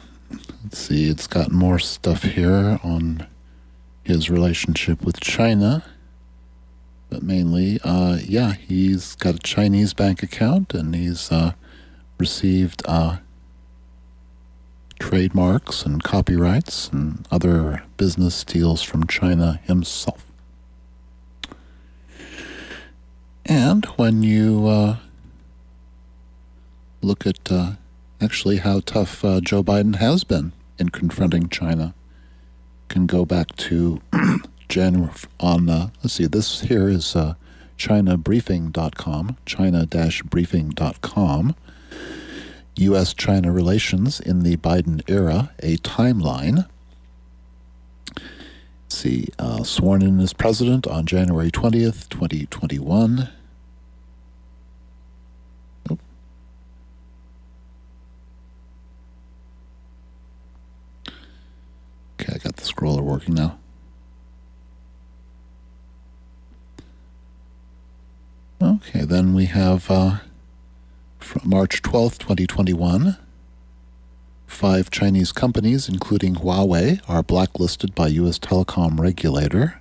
see, 0.72 1.08
it's 1.08 1.26
got 1.26 1.52
more 1.52 1.78
stuff 1.78 2.24
here 2.24 2.80
on 2.82 3.26
his 4.02 4.28
relationship 4.28 5.02
with 5.04 5.20
China. 5.20 5.84
But 7.08 7.22
mainly, 7.22 7.78
uh, 7.84 8.18
yeah, 8.22 8.54
he's 8.54 9.14
got 9.14 9.36
a 9.36 9.38
Chinese 9.38 9.94
bank 9.94 10.22
account 10.22 10.74
and 10.74 10.94
he's 10.94 11.30
uh, 11.30 11.52
received 12.18 12.82
uh, 12.86 13.18
trademarks 14.98 15.84
and 15.84 16.02
copyrights 16.02 16.88
and 16.88 17.26
other 17.30 17.84
business 17.96 18.44
deals 18.44 18.82
from 18.82 19.06
China 19.06 19.60
himself. 19.64 20.27
And 23.48 23.86
when 23.96 24.22
you 24.22 24.66
uh, 24.66 24.96
look 27.00 27.26
at 27.26 27.50
uh, 27.50 27.72
actually 28.20 28.58
how 28.58 28.80
tough 28.80 29.24
uh, 29.24 29.40
Joe 29.40 29.64
Biden 29.64 29.96
has 29.96 30.22
been 30.22 30.52
in 30.78 30.90
confronting 30.90 31.48
China, 31.48 31.94
can 32.88 33.06
go 33.06 33.24
back 33.24 33.56
to 33.56 34.02
January 34.68 35.10
on, 35.40 35.70
uh, 35.70 35.88
let's 36.02 36.12
see, 36.12 36.26
this 36.26 36.60
here 36.60 36.88
is 36.88 37.16
uh, 37.16 37.36
ChinaBriefing.com, 37.78 39.38
China-briefing.com, 39.46 41.56
U.S. 42.76 43.14
China 43.14 43.50
relations 43.50 44.20
in 44.20 44.42
the 44.42 44.58
Biden 44.58 45.00
era, 45.08 45.52
a 45.60 45.78
timeline. 45.78 46.68
Let's 48.14 48.26
see, 48.90 49.28
uh, 49.38 49.64
sworn 49.64 50.02
in 50.02 50.20
as 50.20 50.34
president 50.34 50.86
on 50.86 51.06
January 51.06 51.50
20th, 51.50 52.10
2021. 52.10 53.30
Okay, 62.20 62.32
I 62.34 62.38
got 62.38 62.56
the 62.56 62.62
scroller 62.62 63.00
working 63.00 63.34
now. 63.34 63.58
Okay, 68.60 69.04
then 69.04 69.34
we 69.34 69.44
have 69.44 69.88
uh, 69.88 70.18
from 71.20 71.48
March 71.48 71.80
12th, 71.82 72.18
2021. 72.18 73.16
Five 74.48 74.90
Chinese 74.90 75.30
companies, 75.30 75.88
including 75.88 76.36
Huawei, 76.36 77.00
are 77.06 77.22
blacklisted 77.22 77.94
by 77.94 78.08
U.S. 78.08 78.38
telecom 78.38 78.98
regulator. 78.98 79.80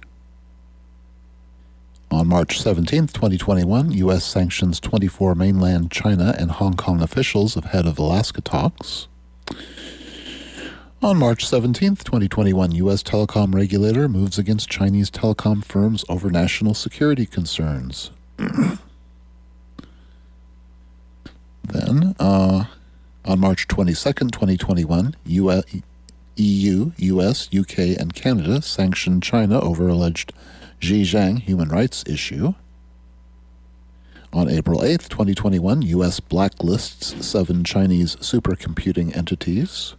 On 2.12 2.28
March 2.28 2.62
17, 2.62 3.08
2021, 3.08 3.92
U.S. 3.94 4.24
sanctions 4.24 4.80
24 4.80 5.34
mainland 5.34 5.90
China 5.90 6.36
and 6.38 6.52
Hong 6.52 6.76
Kong 6.76 7.02
officials 7.02 7.58
ahead 7.58 7.88
of 7.88 7.98
Alaska 7.98 8.42
talks. 8.42 9.08
On 11.00 11.16
March 11.16 11.46
17, 11.46 11.98
2021, 11.98 12.72
U.S. 12.72 13.04
telecom 13.04 13.54
regulator 13.54 14.10
moves 14.10 14.40
against 14.40 14.68
Chinese 14.68 15.12
telecom 15.12 15.64
firms 15.64 16.04
over 16.10 16.32
national 16.32 16.74
security 16.74 17.28
concerns. 17.28 18.10
then, 21.68 22.16
uh, 22.20 22.66
on 23.26 23.40
March 23.40 23.68
22, 23.68 23.94
2021, 23.96 25.16
US, 25.26 25.64
EU, 26.36 26.92
US, 26.98 27.48
UK, 27.56 27.78
and 28.00 28.16
Canada 28.16 28.64
sanctioned 28.64 29.22
China 29.22 29.60
over 29.60 29.88
alleged 29.88 30.34
Xinjiang 30.82 31.42
human 31.42 31.70
rights 31.70 32.04
issue. 32.08 32.56
On 34.34 34.50
April 34.50 34.84
8, 34.84 35.02
2021, 35.02 35.84
U.S. 35.84 36.20
blacklists 36.20 37.22
seven 37.22 37.64
Chinese 37.64 38.16
supercomputing 38.16 39.16
entities. 39.16 39.94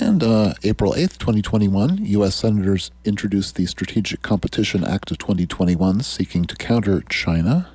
And 0.00 0.22
uh, 0.22 0.54
April 0.62 0.92
8th, 0.92 1.18
2021, 1.18 2.04
U.S. 2.06 2.34
Senators 2.34 2.90
introduced 3.04 3.54
the 3.54 3.66
Strategic 3.66 4.22
Competition 4.22 4.84
Act 4.84 5.10
of 5.10 5.18
2021 5.18 6.00
seeking 6.00 6.44
to 6.46 6.56
counter 6.56 7.02
China. 7.02 7.68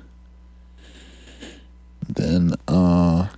Then, 2.08 2.54
uh, 2.68 3.28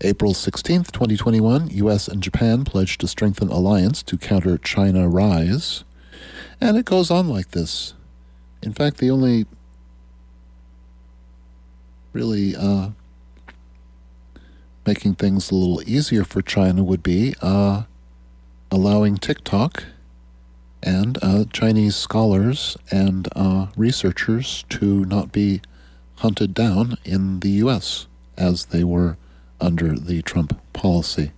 April 0.00 0.32
16th, 0.32 0.92
2021, 0.92 1.70
U.S. 1.70 2.08
and 2.08 2.22
Japan 2.22 2.64
pledged 2.64 3.00
to 3.00 3.08
strengthen 3.08 3.48
alliance 3.48 4.02
to 4.04 4.16
counter 4.16 4.56
China 4.58 5.08
rise. 5.08 5.84
And 6.60 6.76
it 6.76 6.84
goes 6.84 7.10
on 7.10 7.28
like 7.28 7.50
this. 7.50 7.94
In 8.62 8.72
fact, 8.72 8.98
the 8.98 9.10
only 9.10 9.46
really 12.12 12.54
uh, 12.54 12.90
making 14.86 15.14
things 15.14 15.50
a 15.50 15.54
little 15.54 15.82
easier 15.88 16.24
for 16.24 16.42
China 16.42 16.82
would 16.82 17.02
be 17.02 17.34
uh, 17.40 17.84
allowing 18.70 19.16
TikTok 19.16 19.84
and 20.82 21.18
uh, 21.22 21.44
Chinese 21.52 21.94
scholars 21.94 22.76
and 22.90 23.28
uh, 23.36 23.66
researchers 23.76 24.64
to 24.70 25.04
not 25.04 25.30
be 25.30 25.60
hunted 26.16 26.54
down 26.54 26.96
in 27.04 27.40
the 27.40 27.50
U.S. 27.50 28.06
as 28.36 28.66
they 28.66 28.82
were 28.82 29.16
under 29.60 29.96
the 29.96 30.22
Trump 30.22 30.60
policy. 30.72 31.32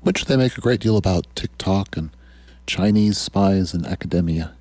Which 0.00 0.24
they 0.24 0.36
make 0.36 0.58
a 0.58 0.60
great 0.60 0.80
deal 0.80 0.96
about 0.96 1.26
TikTok 1.34 1.96
and 1.96 2.10
Chinese 2.66 3.18
spies 3.18 3.72
in 3.72 3.86
academia. 3.86 4.54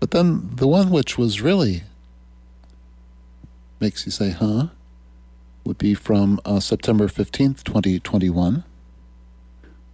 But 0.00 0.10
then 0.10 0.50
the 0.56 0.66
one 0.66 0.90
which 0.90 1.16
was 1.16 1.40
really 1.40 1.84
makes 3.80 4.06
you 4.06 4.12
say, 4.12 4.30
huh, 4.30 4.68
would 5.64 5.78
be 5.78 5.94
from 5.94 6.40
uh, 6.44 6.60
September 6.60 7.08
15th, 7.08 7.64
2021, 7.64 8.64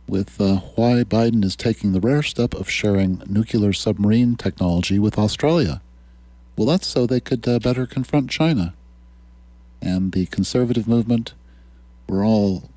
with 0.07 0.41
uh, 0.41 0.57
why 0.75 1.03
Biden 1.03 1.45
is 1.45 1.57
taking 1.57 1.93
the 1.93 2.01
rare 2.01 2.23
step 2.23 2.55
of 2.55 2.69
sharing 2.69 3.23
nuclear 3.27 3.73
submarine 3.73 4.37
technology 4.37 4.99
with 4.99 5.19
Australia. 5.19 5.81
Well, 6.57 6.67
that's 6.67 6.87
so 6.87 7.07
they 7.07 7.21
could 7.21 7.47
uh, 7.49 7.59
better 7.59 7.87
confront 7.87 8.31
China. 8.31 8.75
And 9.81 10.13
the 10.13 10.27
conservative 10.27 10.87
movement 10.87 11.33
were 12.09 12.25
all, 12.25 12.71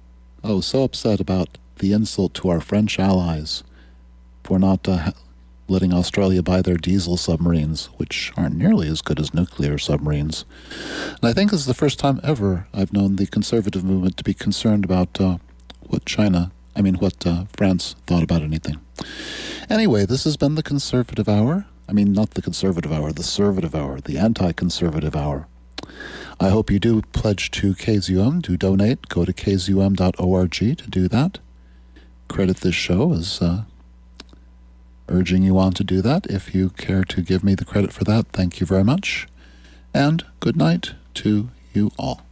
oh, 0.43 0.61
so 0.61 0.83
upset 0.83 1.19
about 1.19 1.57
the 1.79 1.91
insult 1.91 2.33
to 2.35 2.49
our 2.49 2.61
French 2.61 2.97
allies 2.99 3.63
for 4.43 4.57
not 4.57 4.87
uh, 4.87 5.11
letting 5.67 5.93
Australia 5.93 6.43
buy 6.43 6.61
their 6.61 6.77
diesel 6.77 7.17
submarines, 7.17 7.87
which 7.97 8.31
aren't 8.37 8.55
nearly 8.55 8.87
as 8.87 9.01
good 9.01 9.19
as 9.19 9.33
nuclear 9.33 9.77
submarines. 9.77 10.45
And 11.09 11.23
I 11.23 11.33
think 11.33 11.51
this 11.51 11.61
is 11.61 11.65
the 11.65 11.73
first 11.73 11.99
time 11.99 12.19
ever 12.23 12.67
I've 12.73 12.93
known 12.93 13.15
the 13.15 13.25
conservative 13.25 13.83
movement 13.83 14.17
to 14.17 14.23
be 14.23 14.33
concerned 14.33 14.85
about 14.85 15.19
uh, 15.19 15.37
what 15.81 16.05
China, 16.05 16.51
I 16.75 16.81
mean, 16.81 16.95
what 16.95 17.25
uh, 17.25 17.45
France 17.55 17.95
thought 18.05 18.23
about 18.23 18.41
anything. 18.41 18.79
Anyway, 19.69 20.05
this 20.05 20.23
has 20.25 20.37
been 20.37 20.55
the 20.55 20.63
conservative 20.63 21.27
hour. 21.27 21.65
I 21.87 21.93
mean, 21.93 22.13
not 22.13 22.31
the 22.31 22.41
conservative 22.41 22.91
hour, 22.91 23.11
the 23.11 23.23
servative 23.23 23.75
hour, 23.75 23.99
the 23.99 24.17
anti 24.17 24.51
conservative 24.51 25.15
hour. 25.15 25.47
I 26.39 26.49
hope 26.49 26.69
you 26.69 26.79
do 26.79 27.01
pledge 27.13 27.49
to 27.51 27.73
KZUM 27.73 28.43
to 28.43 28.57
donate. 28.57 29.07
Go 29.07 29.23
to 29.23 29.33
kzum.org 29.33 30.51
to 30.51 30.75
do 30.75 31.07
that. 31.07 31.39
Credit 32.27 32.57
this 32.57 32.75
show 32.75 33.13
as 33.13 33.41
uh, 33.41 33.63
urging 35.07 35.43
you 35.43 35.57
on 35.57 35.73
to 35.73 35.83
do 35.83 36.01
that. 36.01 36.25
If 36.27 36.55
you 36.55 36.69
care 36.69 37.03
to 37.03 37.21
give 37.21 37.43
me 37.43 37.55
the 37.55 37.65
credit 37.65 37.93
for 37.93 38.03
that, 38.05 38.27
thank 38.33 38.59
you 38.59 38.65
very 38.65 38.83
much. 38.83 39.27
And 39.93 40.25
good 40.39 40.57
night 40.57 40.93
to 41.15 41.49
you 41.73 41.91
all. 41.97 42.24